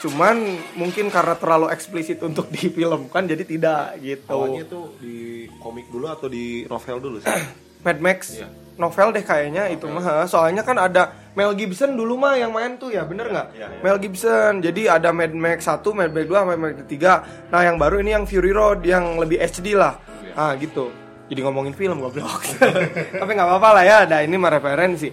Cuman 0.00 0.36
mungkin 0.80 1.12
karena 1.12 1.36
terlalu 1.36 1.68
eksplisit 1.68 2.24
untuk 2.24 2.48
difilmkan 2.56 3.28
jadi 3.28 3.44
tidak 3.44 4.00
gitu. 4.00 4.32
Awalnya 4.32 4.64
tuh 4.64 4.96
di 4.96 5.46
komik 5.60 5.92
dulu 5.92 6.08
atau 6.08 6.26
di 6.26 6.64
novel 6.64 6.96
dulu 6.98 7.16
sih? 7.20 7.28
Mad 7.84 7.98
Max. 8.00 8.36
Iya. 8.36 8.48
novel 8.80 9.12
deh 9.12 9.20
kayaknya 9.20 9.68
itu 9.68 9.84
mah. 9.92 10.24
Soalnya 10.24 10.64
kan 10.64 10.80
ada 10.80 11.12
Mel 11.36 11.52
Gibson 11.52 12.00
dulu 12.00 12.16
mah 12.16 12.40
yang 12.40 12.48
main 12.48 12.80
tuh 12.80 12.88
ya 12.88 13.04
bener 13.04 13.28
nggak? 13.28 13.48
Iya, 13.52 13.66
iya. 13.76 13.80
Mel 13.84 14.00
Gibson. 14.00 14.64
Jadi 14.64 14.88
ada 14.88 15.12
Mad 15.12 15.36
Max 15.36 15.68
1 15.68 15.84
Mad 15.92 16.08
Max 16.16 16.24
2 16.24 16.48
Mad 16.48 16.56
Max 16.56 16.74
3 16.88 17.52
nah 17.52 17.60
yang 17.60 17.76
baru 17.76 18.00
ini 18.00 18.16
yang 18.16 18.24
Fury 18.24 18.56
Road 18.56 18.80
yang 18.88 19.20
lebih 19.20 19.36
HD 19.36 19.76
lah. 19.76 20.00
Iya. 20.24 20.32
ah 20.32 20.52
gitu. 20.56 20.88
Jadi 21.28 21.40
ngomongin 21.44 21.76
film 21.76 22.00
goblok. 22.00 22.40
Tapi 23.20 23.30
nggak 23.36 23.48
apa-apa 23.52 23.68
lah 23.76 23.84
ya. 23.84 23.96
Ada 24.08 24.24
ini 24.24 24.40
mah 24.40 24.48
referensi 24.48 25.12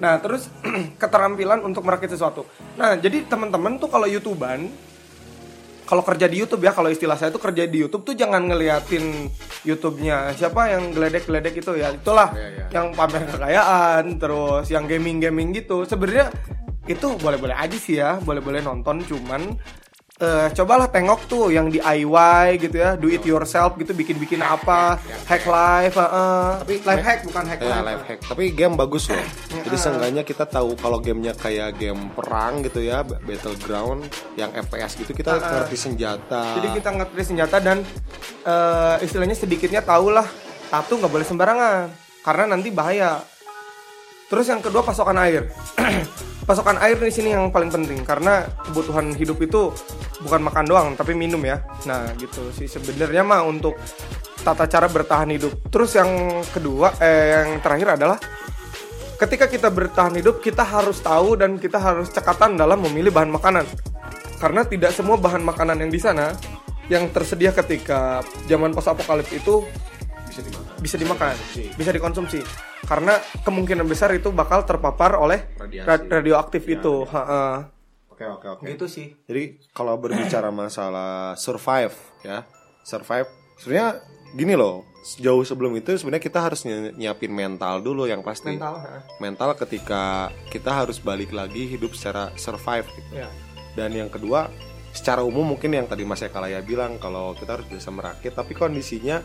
nah 0.00 0.16
terus 0.18 0.48
keterampilan 1.02 1.60
untuk 1.60 1.84
merakit 1.84 2.10
sesuatu. 2.10 2.48
Nah 2.80 2.96
jadi 2.96 3.28
teman-teman 3.28 3.76
tuh 3.76 3.92
kalau 3.92 4.08
youtuban 4.08 4.72
kalau 5.84 6.06
kerja 6.06 6.30
di 6.30 6.38
YouTube 6.38 6.62
ya 6.64 6.72
kalau 6.72 6.86
istilah 6.86 7.18
saya 7.18 7.34
tuh 7.34 7.42
kerja 7.42 7.66
di 7.66 7.82
YouTube 7.82 8.06
tuh 8.06 8.14
jangan 8.14 8.46
ngeliatin 8.46 9.26
YouTube-nya 9.66 10.32
siapa 10.38 10.70
yang 10.70 10.94
geledek-geledek 10.94 11.60
itu 11.60 11.76
ya. 11.76 11.92
Itulah 11.92 12.32
Iya, 12.32 12.48
iya. 12.48 12.64
yang 12.72 12.96
pamer 12.96 13.26
kekayaan 13.26 14.04
terus 14.16 14.70
yang 14.70 14.86
gaming-gaming 14.86 15.52
gitu. 15.52 15.84
Sebenarnya 15.84 16.30
itu 16.88 17.06
boleh-boleh 17.20 17.54
aja 17.54 17.76
sih 17.76 18.00
ya 18.00 18.18
boleh-boleh 18.18 18.64
nonton 18.64 19.04
cuman 19.04 19.54
eh, 20.20 20.48
cobalah 20.52 20.86
tengok 20.86 21.20
tuh 21.24 21.48
yang 21.48 21.66
DIY 21.66 22.60
gitu 22.60 22.76
ya, 22.76 22.94
do 22.94 23.08
it 23.08 23.24
yourself 23.24 23.74
gitu, 23.74 23.90
bikin-bikin 23.90 24.38
apa, 24.38 25.00
hack 25.24 25.44
life, 25.44 25.96
heeh. 25.96 26.48
Tapi 26.60 26.74
life 26.84 27.02
hack 27.02 27.20
bukan 27.24 27.44
hack 27.48 27.58
Ya, 27.58 27.80
life. 27.80 27.84
life 27.88 28.04
hack. 28.04 28.18
Tapi 28.28 28.44
game 28.52 28.76
bagus 28.76 29.08
loh. 29.08 29.24
Jadi 29.50 29.76
seenggaknya 29.76 30.22
kita 30.22 30.44
tahu 30.44 30.76
kalau 30.76 31.00
gamenya 31.00 31.32
kayak 31.32 31.74
game 31.74 32.12
perang 32.12 32.60
gitu 32.60 32.84
ya, 32.84 33.00
battleground, 33.02 34.04
yang 34.36 34.52
FPS 34.52 35.00
gitu 35.00 35.10
kita 35.10 35.40
ngerti 35.40 35.76
senjata. 35.76 36.60
Jadi 36.60 36.68
kita 36.76 36.90
ngerti 36.92 37.22
senjata 37.24 37.56
dan 37.58 37.80
eh, 38.44 38.96
istilahnya 39.00 39.34
sedikitnya 39.34 39.80
tahulah 39.80 40.28
tato 40.68 40.94
nggak 40.94 41.10
boleh 41.10 41.26
sembarangan 41.26 41.90
karena 42.22 42.44
nanti 42.46 42.68
bahaya. 42.70 43.24
Terus 44.30 44.46
yang 44.46 44.62
kedua 44.62 44.86
pasokan 44.86 45.18
air. 45.18 45.50
pasokan 46.44 46.80
air 46.80 46.96
di 46.96 47.12
sini 47.12 47.36
yang 47.36 47.52
paling 47.52 47.68
penting 47.68 48.00
karena 48.02 48.48
kebutuhan 48.66 49.12
hidup 49.14 49.38
itu 49.44 49.70
bukan 50.24 50.40
makan 50.44 50.64
doang 50.66 50.88
tapi 50.96 51.12
minum 51.12 51.40
ya. 51.44 51.62
Nah 51.84 52.10
gitu 52.16 52.50
sih 52.54 52.66
sebenarnya 52.66 53.22
mah 53.24 53.44
untuk 53.44 53.76
tata 54.40 54.64
cara 54.66 54.88
bertahan 54.88 55.30
hidup. 55.30 55.68
Terus 55.68 55.96
yang 55.96 56.40
kedua, 56.48 56.96
eh, 57.00 57.44
yang 57.44 57.60
terakhir 57.60 58.00
adalah 58.00 58.18
ketika 59.20 59.46
kita 59.52 59.68
bertahan 59.68 60.16
hidup 60.16 60.40
kita 60.40 60.64
harus 60.64 61.04
tahu 61.04 61.36
dan 61.36 61.60
kita 61.60 61.76
harus 61.76 62.08
cekatan 62.08 62.56
dalam 62.56 62.80
memilih 62.80 63.12
bahan 63.12 63.28
makanan 63.28 63.68
karena 64.40 64.64
tidak 64.64 64.96
semua 64.96 65.20
bahan 65.20 65.44
makanan 65.44 65.84
yang 65.84 65.92
di 65.92 66.00
sana 66.00 66.32
yang 66.88 67.06
tersedia 67.12 67.52
ketika 67.52 68.24
zaman 68.48 68.72
post 68.72 68.88
apokalips 68.88 69.30
itu 69.36 69.62
bisa 70.26 70.40
dimakan. 70.40 70.69
Bisa 70.80 70.96
dimakan, 70.96 71.36
bisa 71.76 71.90
dikonsumsi 71.90 72.40
karena 72.82 73.14
kemungkinan 73.44 73.84
besar 73.84 74.10
itu 74.10 74.32
bakal 74.32 74.64
terpapar 74.64 75.14
oleh 75.14 75.44
Radiasi. 75.54 75.86
ra- 75.86 76.08
radioaktif 76.18 76.62
itu. 76.66 77.04
Ha-ha. 77.06 77.68
Oke 78.10 78.24
oke 78.26 78.46
oke. 78.50 78.64
Gitu 78.66 78.86
sih. 78.88 79.06
Jadi 79.24 79.60
kalau 79.70 79.96
berbicara 79.96 80.48
masalah 80.54 81.36
survive 81.36 81.92
ya, 82.20 82.48
survive 82.82 83.28
sebenarnya 83.56 84.00
gini 84.32 84.56
loh. 84.56 84.88
Jauh 85.16 85.40
sebelum 85.40 85.72
itu 85.76 85.96
sebenarnya 85.96 86.20
kita 86.20 86.40
harus 86.44 86.68
ny- 86.68 86.92
nyiapin 86.92 87.32
mental 87.32 87.80
dulu 87.80 88.04
yang 88.04 88.20
pasti. 88.20 88.52
Mental, 88.52 88.76
ha. 88.76 89.00
Mental 89.16 89.50
ketika 89.56 90.02
kita 90.52 90.68
harus 90.68 91.00
balik 91.00 91.32
lagi 91.32 91.64
hidup 91.64 91.96
secara 91.96 92.28
survive 92.36 92.84
gitu. 92.92 93.24
Ya. 93.24 93.28
Dan 93.72 93.96
yang 93.96 94.12
kedua, 94.12 94.52
secara 94.92 95.24
umum 95.24 95.56
mungkin 95.56 95.72
yang 95.72 95.88
tadi 95.88 96.04
Mas 96.04 96.20
Eka 96.20 96.36
Laya 96.36 96.60
bilang 96.60 97.00
kalau 97.00 97.32
kita 97.32 97.56
harus 97.56 97.64
bisa 97.64 97.88
merakit, 97.88 98.36
tapi 98.36 98.52
kondisinya 98.52 99.24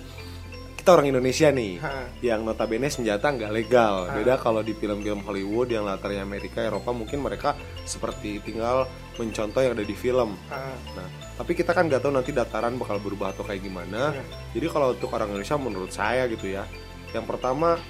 kita 0.85 1.01
orang 1.01 1.09
Indonesia 1.09 1.49
nih, 1.49 1.81
Ha. 1.81 2.13
yang 2.21 2.45
notabene 2.45 2.85
senjata 2.85 3.33
nggak 3.33 3.49
legal. 3.49 4.05
Beda 4.13 4.37
kalau 4.37 4.61
di 4.61 4.77
film-film 4.77 5.25
Hollywood 5.25 5.73
yang 5.73 5.81
latarnya 5.81 6.21
Amerika, 6.21 6.61
Eropa 6.61 6.93
mungkin 6.93 7.25
mereka 7.25 7.57
seperti 7.81 8.37
tinggal 8.37 8.85
mencontoh 9.17 9.65
yang 9.65 9.73
ada 9.73 9.81
di 9.81 9.97
film. 9.97 10.37
Ha. 10.45 10.61
Nah, 10.93 11.09
tapi 11.33 11.57
kita 11.57 11.73
kan 11.73 11.89
nggak 11.89 12.05
tahu 12.05 12.13
nanti 12.13 12.29
dataran 12.29 12.77
bakal 12.77 13.01
berubah 13.01 13.33
atau 13.33 13.41
kayak 13.41 13.65
gimana. 13.65 14.13
Iya. 14.13 14.21
Jadi 14.53 14.65
kalau 14.69 14.93
untuk 14.93 15.09
orang 15.09 15.33
Indonesia 15.33 15.57
menurut 15.57 15.89
saya 15.89 16.29
gitu 16.29 16.53
ya, 16.53 16.69
yang 17.17 17.25
pertama 17.25 17.81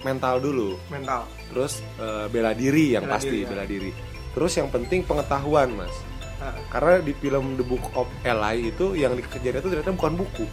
mental 0.00 0.40
dulu, 0.40 0.80
Mental. 0.88 1.28
terus 1.52 1.84
eh, 2.00 2.24
bela 2.32 2.56
diri 2.56 2.96
yang 2.96 3.04
Bela 3.04 3.20
pasti 3.20 3.36
diri, 3.36 3.44
ya. 3.44 3.48
bela 3.52 3.64
diri. 3.68 3.90
Terus 4.32 4.52
yang 4.56 4.72
penting 4.72 5.04
pengetahuan 5.04 5.76
mas, 5.76 5.92
Ha. 6.40 6.56
karena 6.72 7.04
di 7.04 7.12
film 7.12 7.60
The 7.60 7.66
Book 7.68 7.84
of 7.92 8.08
Eli 8.24 8.72
itu 8.72 8.96
yang 8.96 9.12
dikejar 9.12 9.60
itu 9.60 9.68
ternyata 9.68 9.92
bukan 9.92 10.24
buku, 10.24 10.48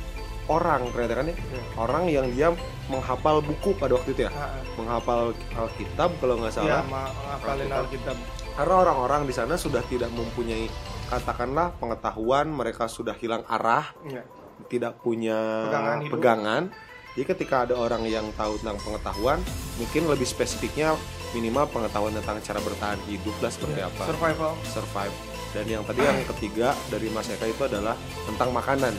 orang 0.48 0.88
ternyata 0.90 1.14
kan 1.14 1.26
ya, 1.28 1.36
Iya. 1.36 1.62
orang 1.76 2.04
yang 2.08 2.26
dia 2.32 2.48
menghafal 2.88 3.40
buku 3.40 3.76
pada 3.76 3.94
waktu 3.94 4.12
itu 4.12 4.22
ya, 4.24 4.32
Ha. 4.32 4.48
menghafal 4.76 5.32
Alkitab 5.54 6.10
kalau 6.18 6.40
nggak 6.40 6.54
Ya, 6.54 6.58
salah. 6.58 6.84
ma- 6.84 7.12
ngapalin 7.12 7.68
Alkitab. 7.70 8.18
Karena 8.56 8.76
orang-orang 8.80 9.22
di 9.24 9.34
sana 9.34 9.54
sudah 9.54 9.84
tidak 9.84 10.10
mempunyai 10.10 10.72
katakanlah 11.06 11.76
pengetahuan, 11.78 12.48
mereka 12.50 12.88
sudah 12.88 13.14
hilang 13.14 13.44
arah, 13.46 13.92
Ya. 14.04 14.24
tidak 14.66 14.98
punya 14.98 15.68
Pegangan 15.68 15.98
hidup. 16.02 16.14
pegangan. 16.14 16.64
Jadi 17.14 17.26
ketika 17.28 17.56
ada 17.64 17.74
orang 17.74 18.06
yang 18.06 18.30
tahu 18.34 18.56
tentang 18.58 18.78
pengetahuan, 18.80 19.40
mungkin 19.76 20.06
lebih 20.06 20.24
spesifiknya 20.24 20.94
minimal 21.34 21.66
pengetahuan 21.68 22.14
tentang 22.14 22.38
cara 22.40 22.60
bertahan 22.62 23.00
hidup 23.06 23.36
lah 23.38 23.50
seperti 23.50 23.80
apa, 23.82 24.04
Survival. 24.06 24.54
survive. 24.64 25.16
Dan 25.50 25.66
yang 25.66 25.82
tadi 25.82 26.00
yang 26.00 26.22
ketiga 26.28 26.72
dari 26.88 27.10
Mas 27.10 27.26
Eka 27.28 27.46
itu 27.46 27.64
adalah 27.64 27.98
tentang 28.24 28.54
makanan. 28.54 28.94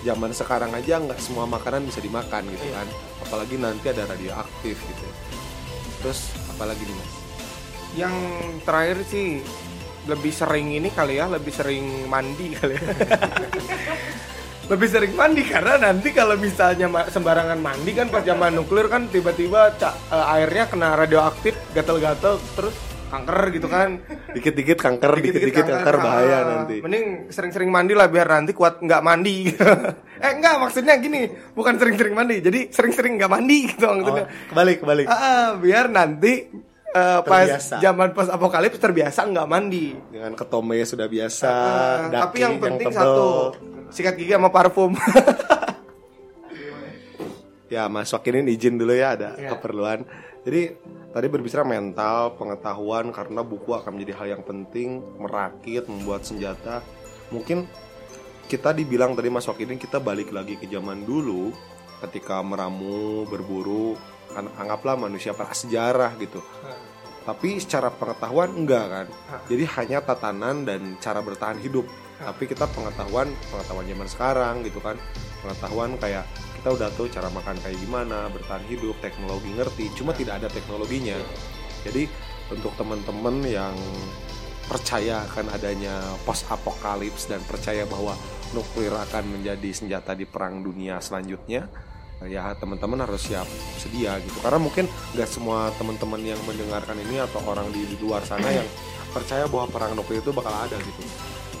Zaman 0.00 0.32
sekarang 0.32 0.72
aja 0.72 0.96
nggak 0.96 1.20
semua 1.20 1.44
makanan 1.44 1.84
bisa 1.84 2.00
dimakan 2.00 2.48
gitu 2.48 2.66
kan, 2.72 2.88
apalagi 3.20 3.54
nanti 3.60 3.86
ada 3.92 4.08
radioaktif 4.08 4.76
gitu. 4.80 5.06
Terus 6.00 6.32
apalagi 6.48 6.82
nih 6.88 6.96
Mas? 6.96 7.12
Yang 7.92 8.16
terakhir 8.64 8.98
sih 9.04 9.26
lebih 10.08 10.32
sering 10.32 10.72
ini 10.72 10.88
kali 10.88 11.20
ya, 11.20 11.28
lebih 11.28 11.52
sering 11.52 12.08
mandi 12.08 12.52
kali 12.56 12.74
ya. 12.80 12.84
lebih 14.70 14.86
sering 14.86 15.12
mandi 15.18 15.42
karena 15.42 15.82
nanti 15.82 16.14
kalau 16.14 16.38
misalnya 16.38 16.86
sembarangan 17.10 17.58
mandi 17.58 17.90
kan 17.90 18.06
pas 18.06 18.22
zaman 18.22 18.54
nuklir 18.54 18.86
kan 18.86 19.10
tiba-tiba 19.10 19.74
eh, 19.76 20.34
airnya 20.38 20.70
kena 20.70 20.94
radioaktif, 20.94 21.58
gatel-gatel 21.74 22.38
terus 22.54 22.89
kanker 23.10 23.40
gitu 23.50 23.66
kan. 23.66 23.98
Dikit-dikit 24.34 24.78
kanker, 24.78 25.10
dikit-dikit 25.18 25.66
kanker 25.66 25.96
bahaya 25.98 26.36
Ah, 26.36 26.42
nanti. 26.46 26.78
Mending 26.78 27.28
sering-sering 27.28 27.68
mandi 27.68 27.92
lah 27.92 28.06
biar 28.06 28.30
nanti 28.30 28.54
kuat 28.54 28.78
nggak 28.78 29.02
mandi. 29.02 29.50
eh 30.24 30.30
enggak 30.30 30.56
maksudnya 30.56 30.94
gini, 30.96 31.26
bukan 31.50 31.74
sering-sering 31.74 32.14
mandi, 32.14 32.38
jadi 32.38 32.70
sering-sering 32.70 33.18
nggak 33.18 33.28
mandi 33.28 33.58
gitu 33.66 33.84
maksudnya. 33.84 34.24
Oh, 34.24 34.48
kebalik, 34.48 34.76
kebalik. 34.78 35.06
Ah, 35.06 35.16
ah, 35.16 35.46
biar 35.56 35.90
nanti 35.90 36.46
eh, 36.90 37.20
pas 37.22 37.50
zaman 37.76 38.10
post 38.10 38.30
apokalips 38.30 38.78
terbiasa 38.78 39.26
nggak 39.26 39.46
mandi. 39.46 39.92
Dengan 40.08 40.32
ketombe 40.32 40.78
sudah 40.84 41.06
biasa, 41.06 41.50
Ah, 41.50 41.98
daki 42.06 42.14
tapi 42.14 42.36
yang 42.38 42.56
penting 42.56 42.88
tebel. 42.88 43.00
satu, 43.02 43.28
sikat 43.90 44.14
gigi 44.14 44.32
sama 44.32 44.48
parfum. 44.48 44.94
Ya, 47.70 47.86
Mas 47.86 48.10
Wakinin 48.10 48.50
izin 48.50 48.74
dulu 48.74 48.90
ya 48.90 49.14
ada 49.14 49.38
Ya. 49.38 49.54
keperluan. 49.54 50.02
Jadi 50.40 50.72
tadi 51.12 51.26
berbicara 51.28 51.64
mental, 51.68 52.34
pengetahuan 52.40 53.12
karena 53.12 53.44
buku 53.44 53.76
akan 53.76 53.92
menjadi 53.92 54.12
hal 54.16 54.26
yang 54.38 54.42
penting, 54.44 55.04
merakit, 55.20 55.84
membuat 55.84 56.24
senjata. 56.24 56.80
Mungkin 57.28 57.68
kita 58.50 58.74
dibilang 58.74 59.14
tadi 59.14 59.28
Mas 59.30 59.46
Wakinin 59.46 59.78
kita 59.78 60.00
balik 60.02 60.32
lagi 60.34 60.56
ke 60.56 60.66
zaman 60.66 61.04
dulu 61.04 61.52
ketika 62.00 62.40
meramu, 62.40 63.28
berburu, 63.28 63.94
kan 64.32 64.48
anggaplah 64.56 64.96
manusia 64.96 65.36
prasejarah 65.36 66.16
gitu. 66.18 66.40
Tapi 67.20 67.60
secara 67.60 67.92
pengetahuan 67.92 68.50
enggak 68.56 68.86
kan. 68.88 69.06
Jadi 69.46 69.64
hanya 69.76 70.00
tatanan 70.00 70.64
dan 70.64 70.96
cara 70.98 71.20
bertahan 71.20 71.60
hidup. 71.60 71.84
Tapi 72.20 72.44
kita 72.44 72.68
pengetahuan, 72.68 73.32
pengetahuan 73.48 73.86
zaman 73.88 74.08
sekarang 74.08 74.54
gitu 74.62 74.78
kan. 74.84 75.00
Pengetahuan 75.40 75.96
kayak 75.96 76.28
kita 76.60 76.68
udah 76.76 76.88
tahu 76.92 77.08
cara 77.08 77.32
makan 77.32 77.56
kayak 77.64 77.80
gimana, 77.80 78.28
bertahan 78.28 78.60
hidup, 78.68 78.92
teknologi 79.00 79.48
ngerti, 79.56 79.88
cuma 79.96 80.12
tidak 80.12 80.44
ada 80.44 80.48
teknologinya. 80.52 81.16
Jadi 81.80 82.04
untuk 82.52 82.76
teman-teman 82.76 83.40
yang 83.48 83.72
percaya 84.68 85.24
akan 85.26 85.50
adanya 85.50 85.98
post 86.22 86.46
apokalips 86.46 87.26
dan 87.26 87.40
percaya 87.48 87.82
bahwa 87.88 88.14
nuklir 88.52 88.92
akan 88.92 89.40
menjadi 89.40 89.70
senjata 89.72 90.14
di 90.14 90.28
perang 90.28 90.62
dunia 90.62 91.00
selanjutnya, 91.00 91.66
ya 92.28 92.52
teman-teman 92.54 93.02
harus 93.02 93.24
siap 93.24 93.48
sedia 93.80 94.20
gitu. 94.20 94.38
Karena 94.44 94.60
mungkin 94.60 94.84
nggak 95.16 95.26
semua 95.26 95.72
teman-teman 95.80 96.20
yang 96.20 96.38
mendengarkan 96.44 97.00
ini 97.00 97.18
atau 97.18 97.40
orang 97.48 97.72
di, 97.72 97.88
luar 97.98 98.22
sana 98.22 98.46
yang 98.52 98.68
percaya 99.10 99.48
bahwa 99.48 99.66
perang 99.72 99.96
nuklir 99.96 100.20
itu 100.20 100.30
bakal 100.30 100.52
ada 100.52 100.76
gitu. 100.76 101.02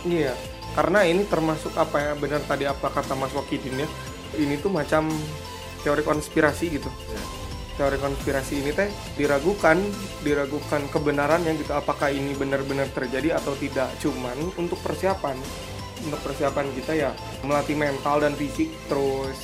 Iya, 0.02 0.32
karena 0.72 1.04
ini 1.04 1.28
termasuk 1.28 1.76
apa 1.76 1.96
ya 2.00 2.12
benar 2.16 2.40
tadi 2.44 2.64
apa 2.64 2.88
kata 2.88 3.12
Mas 3.12 3.32
Wakidin 3.32 3.84
ya. 3.84 3.88
Ini 4.38 4.62
tuh 4.62 4.70
macam 4.70 5.10
teori 5.82 6.00
konspirasi 6.00 6.80
gitu. 6.80 6.88
Teori 7.76 7.96
konspirasi 7.96 8.60
ini 8.60 8.70
teh 8.72 8.88
diragukan, 9.16 9.76
diragukan 10.20 10.84
kebenarannya 10.88 11.56
gitu. 11.56 11.72
Apakah 11.72 12.12
ini 12.12 12.36
benar-benar 12.36 12.88
terjadi 12.92 13.36
atau 13.36 13.56
tidak? 13.56 13.88
Cuman 14.00 14.36
untuk 14.56 14.76
persiapan, 14.80 15.36
untuk 16.04 16.20
persiapan 16.20 16.66
kita 16.76 16.92
ya 16.92 17.10
melatih 17.40 17.76
mental 17.76 18.20
dan 18.20 18.36
fisik, 18.36 18.68
terus 18.84 19.36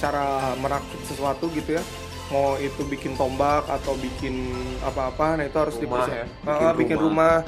cara 0.00 0.56
merakit 0.56 1.00
sesuatu 1.04 1.52
gitu 1.52 1.76
ya. 1.76 1.84
Mau 2.32 2.56
itu 2.56 2.80
bikin 2.88 3.12
tombak 3.12 3.68
atau 3.68 3.92
bikin 4.00 4.56
apa-apa, 4.80 5.36
nah 5.36 5.44
itu 5.44 5.56
harus 5.60 5.76
Rumah 5.76 5.84
dipersiapkan. 5.84 6.24
ya, 6.24 6.48
Ah, 6.48 6.72
bikin 6.72 6.76
bikin 6.80 6.98
rumah 6.98 7.44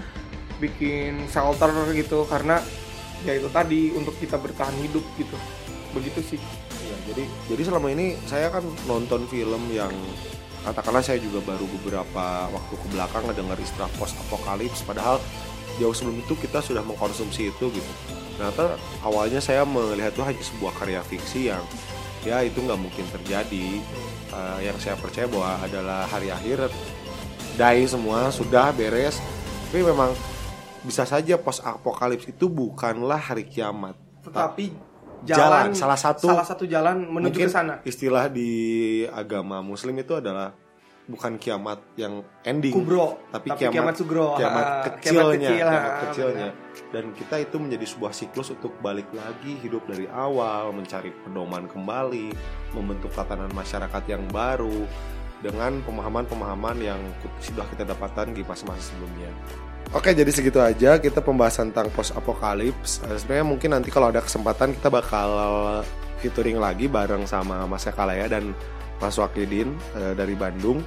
bikin 0.63 1.27
shelter 1.31 1.71
gitu 1.95 2.27
karena 2.27 2.63
ya 3.27 3.35
itu 3.35 3.49
tadi 3.49 3.91
untuk 3.97 4.15
kita 4.21 4.37
bertahan 4.37 4.75
hidup 4.85 5.05
gitu 5.19 5.37
begitu 5.95 6.21
sih 6.35 6.41
Iya, 6.85 6.97
jadi 7.13 7.25
jadi 7.49 7.63
selama 7.65 7.89
ini 7.97 8.07
saya 8.29 8.53
kan 8.53 8.65
nonton 8.85 9.25
film 9.33 9.63
yang 9.73 9.93
katakanlah 10.65 11.01
saya 11.01 11.21
juga 11.21 11.41
baru 11.45 11.65
beberapa 11.81 12.49
waktu 12.53 12.75
ke 12.77 12.87
belakang 12.93 13.25
ngedengar 13.25 13.57
istilah 13.61 13.89
post 13.97 14.17
apokalips 14.29 14.85
padahal 14.85 15.17
jauh 15.81 15.97
sebelum 15.97 16.21
itu 16.21 16.37
kita 16.37 16.61
sudah 16.61 16.85
mengkonsumsi 16.85 17.51
itu 17.51 17.67
gitu. 17.73 17.93
Ternyata 18.37 18.77
awalnya 19.01 19.41
saya 19.41 19.65
melihat 19.65 20.13
itu 20.13 20.23
hanya 20.23 20.43
sebuah 20.45 20.73
karya 20.77 21.01
fiksi 21.05 21.51
yang 21.53 21.65
ya 22.25 22.45
itu 22.45 22.61
nggak 22.61 22.81
mungkin 22.81 23.05
terjadi. 23.21 23.81
Eh, 24.35 24.59
yang 24.67 24.77
saya 24.83 24.99
percaya 24.99 25.31
bahwa 25.31 25.63
adalah 25.63 26.05
hari 26.11 26.29
akhir 26.29 26.69
die 27.57 27.85
semua 27.89 28.29
sudah 28.29 28.75
beres. 28.77 29.19
Tapi 29.71 29.83
memang 29.83 30.15
bisa 30.85 31.09
saja 31.09 31.41
post 31.41 31.65
apokalips 31.65 32.29
itu 32.29 32.47
bukanlah 32.47 33.19
hari 33.19 33.49
kiamat. 33.49 33.97
Tetapi 34.23 34.93
Jalan, 35.25 35.41
jalan, 35.41 35.67
salah 35.73 35.97
satu- 35.97 36.29
salah 36.29 36.45
satu 36.45 36.69
jalan 36.69 37.09
menuju 37.09 37.49
ke 37.49 37.49
sana. 37.49 37.81
istilah 37.89 38.29
di 38.29 38.51
agama 39.09 39.65
muslim 39.65 39.97
itu 39.97 40.13
adalah 40.21 40.53
bukan 41.05 41.37
kiamat 41.37 41.81
yang 41.97 42.21
ending 42.45 42.73
Kubro, 42.73 43.21
tapi, 43.29 43.53
tapi 43.53 43.61
kiamat, 43.61 43.73
kiamat 43.77 43.95
sugro. 43.97 44.29
kiamat 44.37 44.65
kecilnya 44.85 44.93
kiamat 45.01 45.33
kecil, 45.37 45.57
kiamat 45.69 45.95
kecilnya 46.01 46.49
dan 46.93 47.05
kita 47.13 47.37
itu 47.41 47.57
menjadi 47.61 47.87
sebuah 47.89 48.13
siklus 48.13 48.49
untuk 48.53 48.73
balik 48.81 49.09
lagi 49.13 49.53
hidup 49.61 49.85
dari 49.85 50.09
awal 50.09 50.73
mencari 50.73 51.13
pedoman 51.25 51.69
kembali 51.69 52.33
membentuk 52.73 53.13
tatanan 53.13 53.53
masyarakat 53.53 54.03
yang 54.09 54.25
baru 54.33 54.85
dengan 55.45 55.81
pemahaman-pemahaman 55.85 56.77
yang 56.81 57.01
sudah 57.37 57.69
kita 57.69 57.85
dapatkan 57.85 58.33
di 58.33 58.41
masa-masa 58.41 58.93
sebelumnya 58.93 59.29
Oke 59.93 60.17
jadi 60.17 60.31
segitu 60.33 60.59
aja 60.63 60.97
kita 60.97 61.21
pembahasan 61.21 61.71
tentang 61.71 61.93
post 61.93 62.17
apokalips 62.17 63.05
sebenarnya 63.05 63.47
mungkin 63.47 63.71
nanti 63.77 63.93
kalau 63.93 64.09
ada 64.11 64.25
kesempatan 64.25 64.75
kita 64.75 64.89
bakal 64.91 65.29
featuring 66.25 66.57
lagi 66.57 66.89
bareng 66.89 67.29
sama 67.29 67.69
Mas 67.69 67.85
Ekalaya 67.85 68.25
dan 68.25 68.57
Mas 68.97 69.21
Wakidin 69.21 69.77
eh, 70.01 70.17
dari 70.17 70.33
Bandung. 70.33 70.81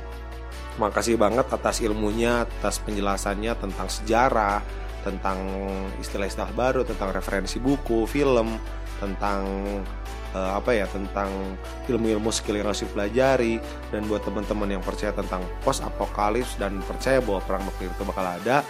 Makasih 0.82 1.22
banget 1.22 1.46
atas 1.54 1.82
ilmunya, 1.86 2.46
atas 2.46 2.82
penjelasannya 2.82 3.54
tentang 3.62 3.86
sejarah, 3.90 4.66
tentang 5.06 5.38
istilah-istilah 6.02 6.50
baru, 6.58 6.82
tentang 6.82 7.14
referensi 7.14 7.62
buku, 7.62 8.10
film, 8.10 8.58
tentang 8.98 9.46
eh, 10.34 10.52
apa 10.54 10.74
ya, 10.74 10.86
tentang 10.90 11.30
ilmu-ilmu 11.90 12.30
skill 12.34 12.62
yang 12.62 12.70
harus 12.70 12.86
dipelajari. 12.86 13.62
Dan 13.94 14.06
buat 14.10 14.26
teman-teman 14.26 14.70
yang 14.78 14.84
percaya 14.86 15.14
tentang 15.14 15.46
post 15.62 15.82
apokalips 15.86 16.58
dan 16.62 16.82
percaya 16.86 17.22
bahwa 17.22 17.42
perang 17.46 17.64
nuklir 17.66 17.90
itu 17.90 18.04
bakal 18.06 18.26
ada, 18.26 18.62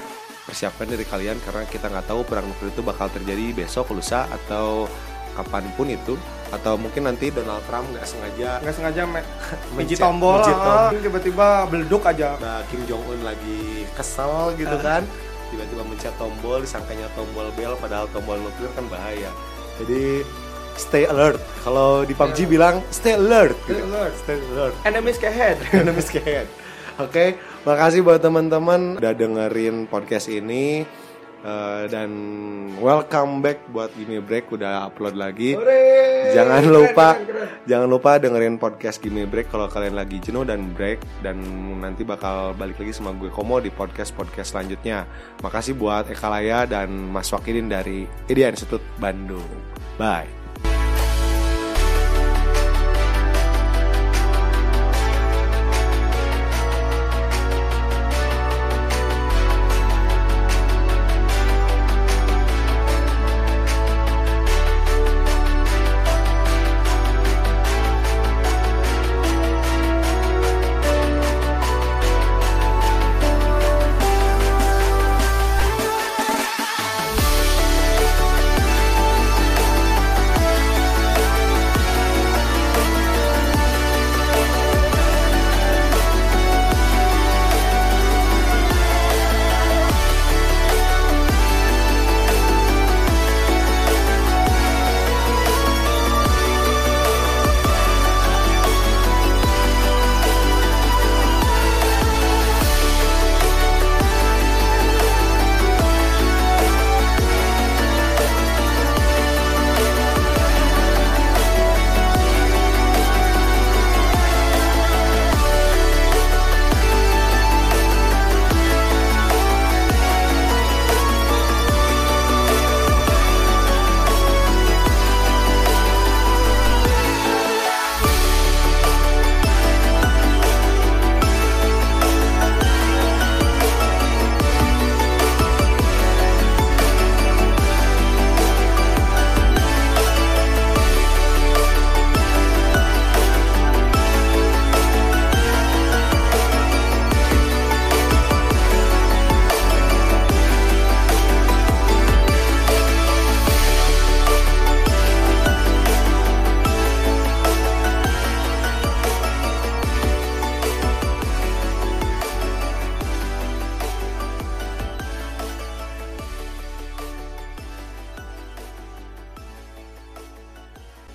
persiapkan 0.48 0.88
diri 0.88 1.04
kalian 1.04 1.36
karena 1.40 1.68
kita 1.68 1.86
nggak 1.86 2.08
tahu 2.08 2.24
perang 2.24 2.48
nuklir 2.48 2.72
itu 2.72 2.80
bakal 2.80 3.08
terjadi 3.08 3.52
besok, 3.54 3.92
lusa 3.92 4.24
atau 4.26 4.88
kapan 5.36 5.68
pun 5.76 5.86
itu 5.86 6.16
atau 6.50 6.74
mungkin 6.74 7.06
nanti 7.06 7.30
Donald 7.30 7.62
Trump 7.64 7.86
nggak 7.92 8.08
sengaja 8.08 8.58
nggak 8.58 8.74
sengaja 8.74 9.02
me- 9.06 9.28
Mencet- 9.76 10.00
mencet 10.00 10.00
tombol, 10.00 10.40
tiba-tiba 10.98 11.48
beleduk 11.68 12.02
aja. 12.02 12.40
Nah, 12.40 12.64
Kim 12.66 12.82
Jong 12.86 13.04
Un 13.06 13.22
lagi 13.22 13.84
kesel 13.94 14.56
gitu 14.56 14.78
kan 14.80 15.04
tiba-tiba 15.48 15.80
mencet 15.82 16.12
tombol 16.18 16.60
disangkanya 16.60 17.08
tombol 17.14 17.48
bel 17.54 17.72
padahal 17.76 18.08
tombol 18.08 18.36
nuklir 18.36 18.68
kan 18.74 18.84
bahaya 18.88 19.32
jadi 19.78 20.28
stay 20.76 21.08
alert 21.08 21.40
kalau 21.64 22.04
di 22.04 22.12
PUBG 22.12 22.44
bilang 22.46 22.84
stay 22.90 23.16
alert 23.16 23.56
Stay 23.62 23.72
gitu. 23.74 23.88
alert. 23.88 24.14
stay 24.18 24.36
alert 24.52 24.76
Enemies 24.84 25.20
ahead. 25.20 25.56
Enemy 25.74 26.02
scared. 26.02 26.50
Oke, 26.98 27.40
makasih 27.66 28.02
buat 28.06 28.22
teman-teman 28.22 29.00
udah 29.00 29.14
dengerin 29.16 29.90
podcast 29.90 30.30
ini 30.30 30.86
Eh, 31.48 31.84
dan 31.88 32.10
welcome 32.82 33.46
back 33.46 33.62
buat 33.70 33.94
Gimme 33.94 34.26
Break 34.26 34.50
udah 34.52 34.90
upload 34.90 35.14
lagi. 35.14 35.54
Hore. 35.54 36.34
Jangan 36.36 36.60
Keren, 36.60 36.74
lupa 36.76 37.08
keren, 37.14 37.24
keren. 37.24 37.48
jangan 37.70 37.88
lupa 37.88 38.12
dengerin 38.20 38.56
podcast 38.58 38.98
Gimme 39.00 39.24
Break 39.30 39.54
kalau 39.54 39.70
kalian 39.70 39.96
lagi 39.96 40.20
jenuh 40.20 40.44
dan 40.44 40.74
break 40.76 41.00
dan 41.22 41.40
nanti 41.80 42.02
bakal 42.04 42.52
balik 42.58 42.82
lagi 42.82 42.92
sama 42.92 43.16
gue 43.16 43.30
Komo 43.32 43.62
di 43.62 43.70
podcast-podcast 43.72 44.58
selanjutnya. 44.58 45.06
Makasih 45.40 45.80
buat 45.80 46.12
Ekalaya 46.12 46.68
dan 46.68 46.90
Mas 46.92 47.32
Wakidin 47.32 47.72
dari 47.72 48.10
Idea 48.28 48.50
Institute 48.52 48.84
Bandung. 49.00 49.48
Bye. 49.96 50.37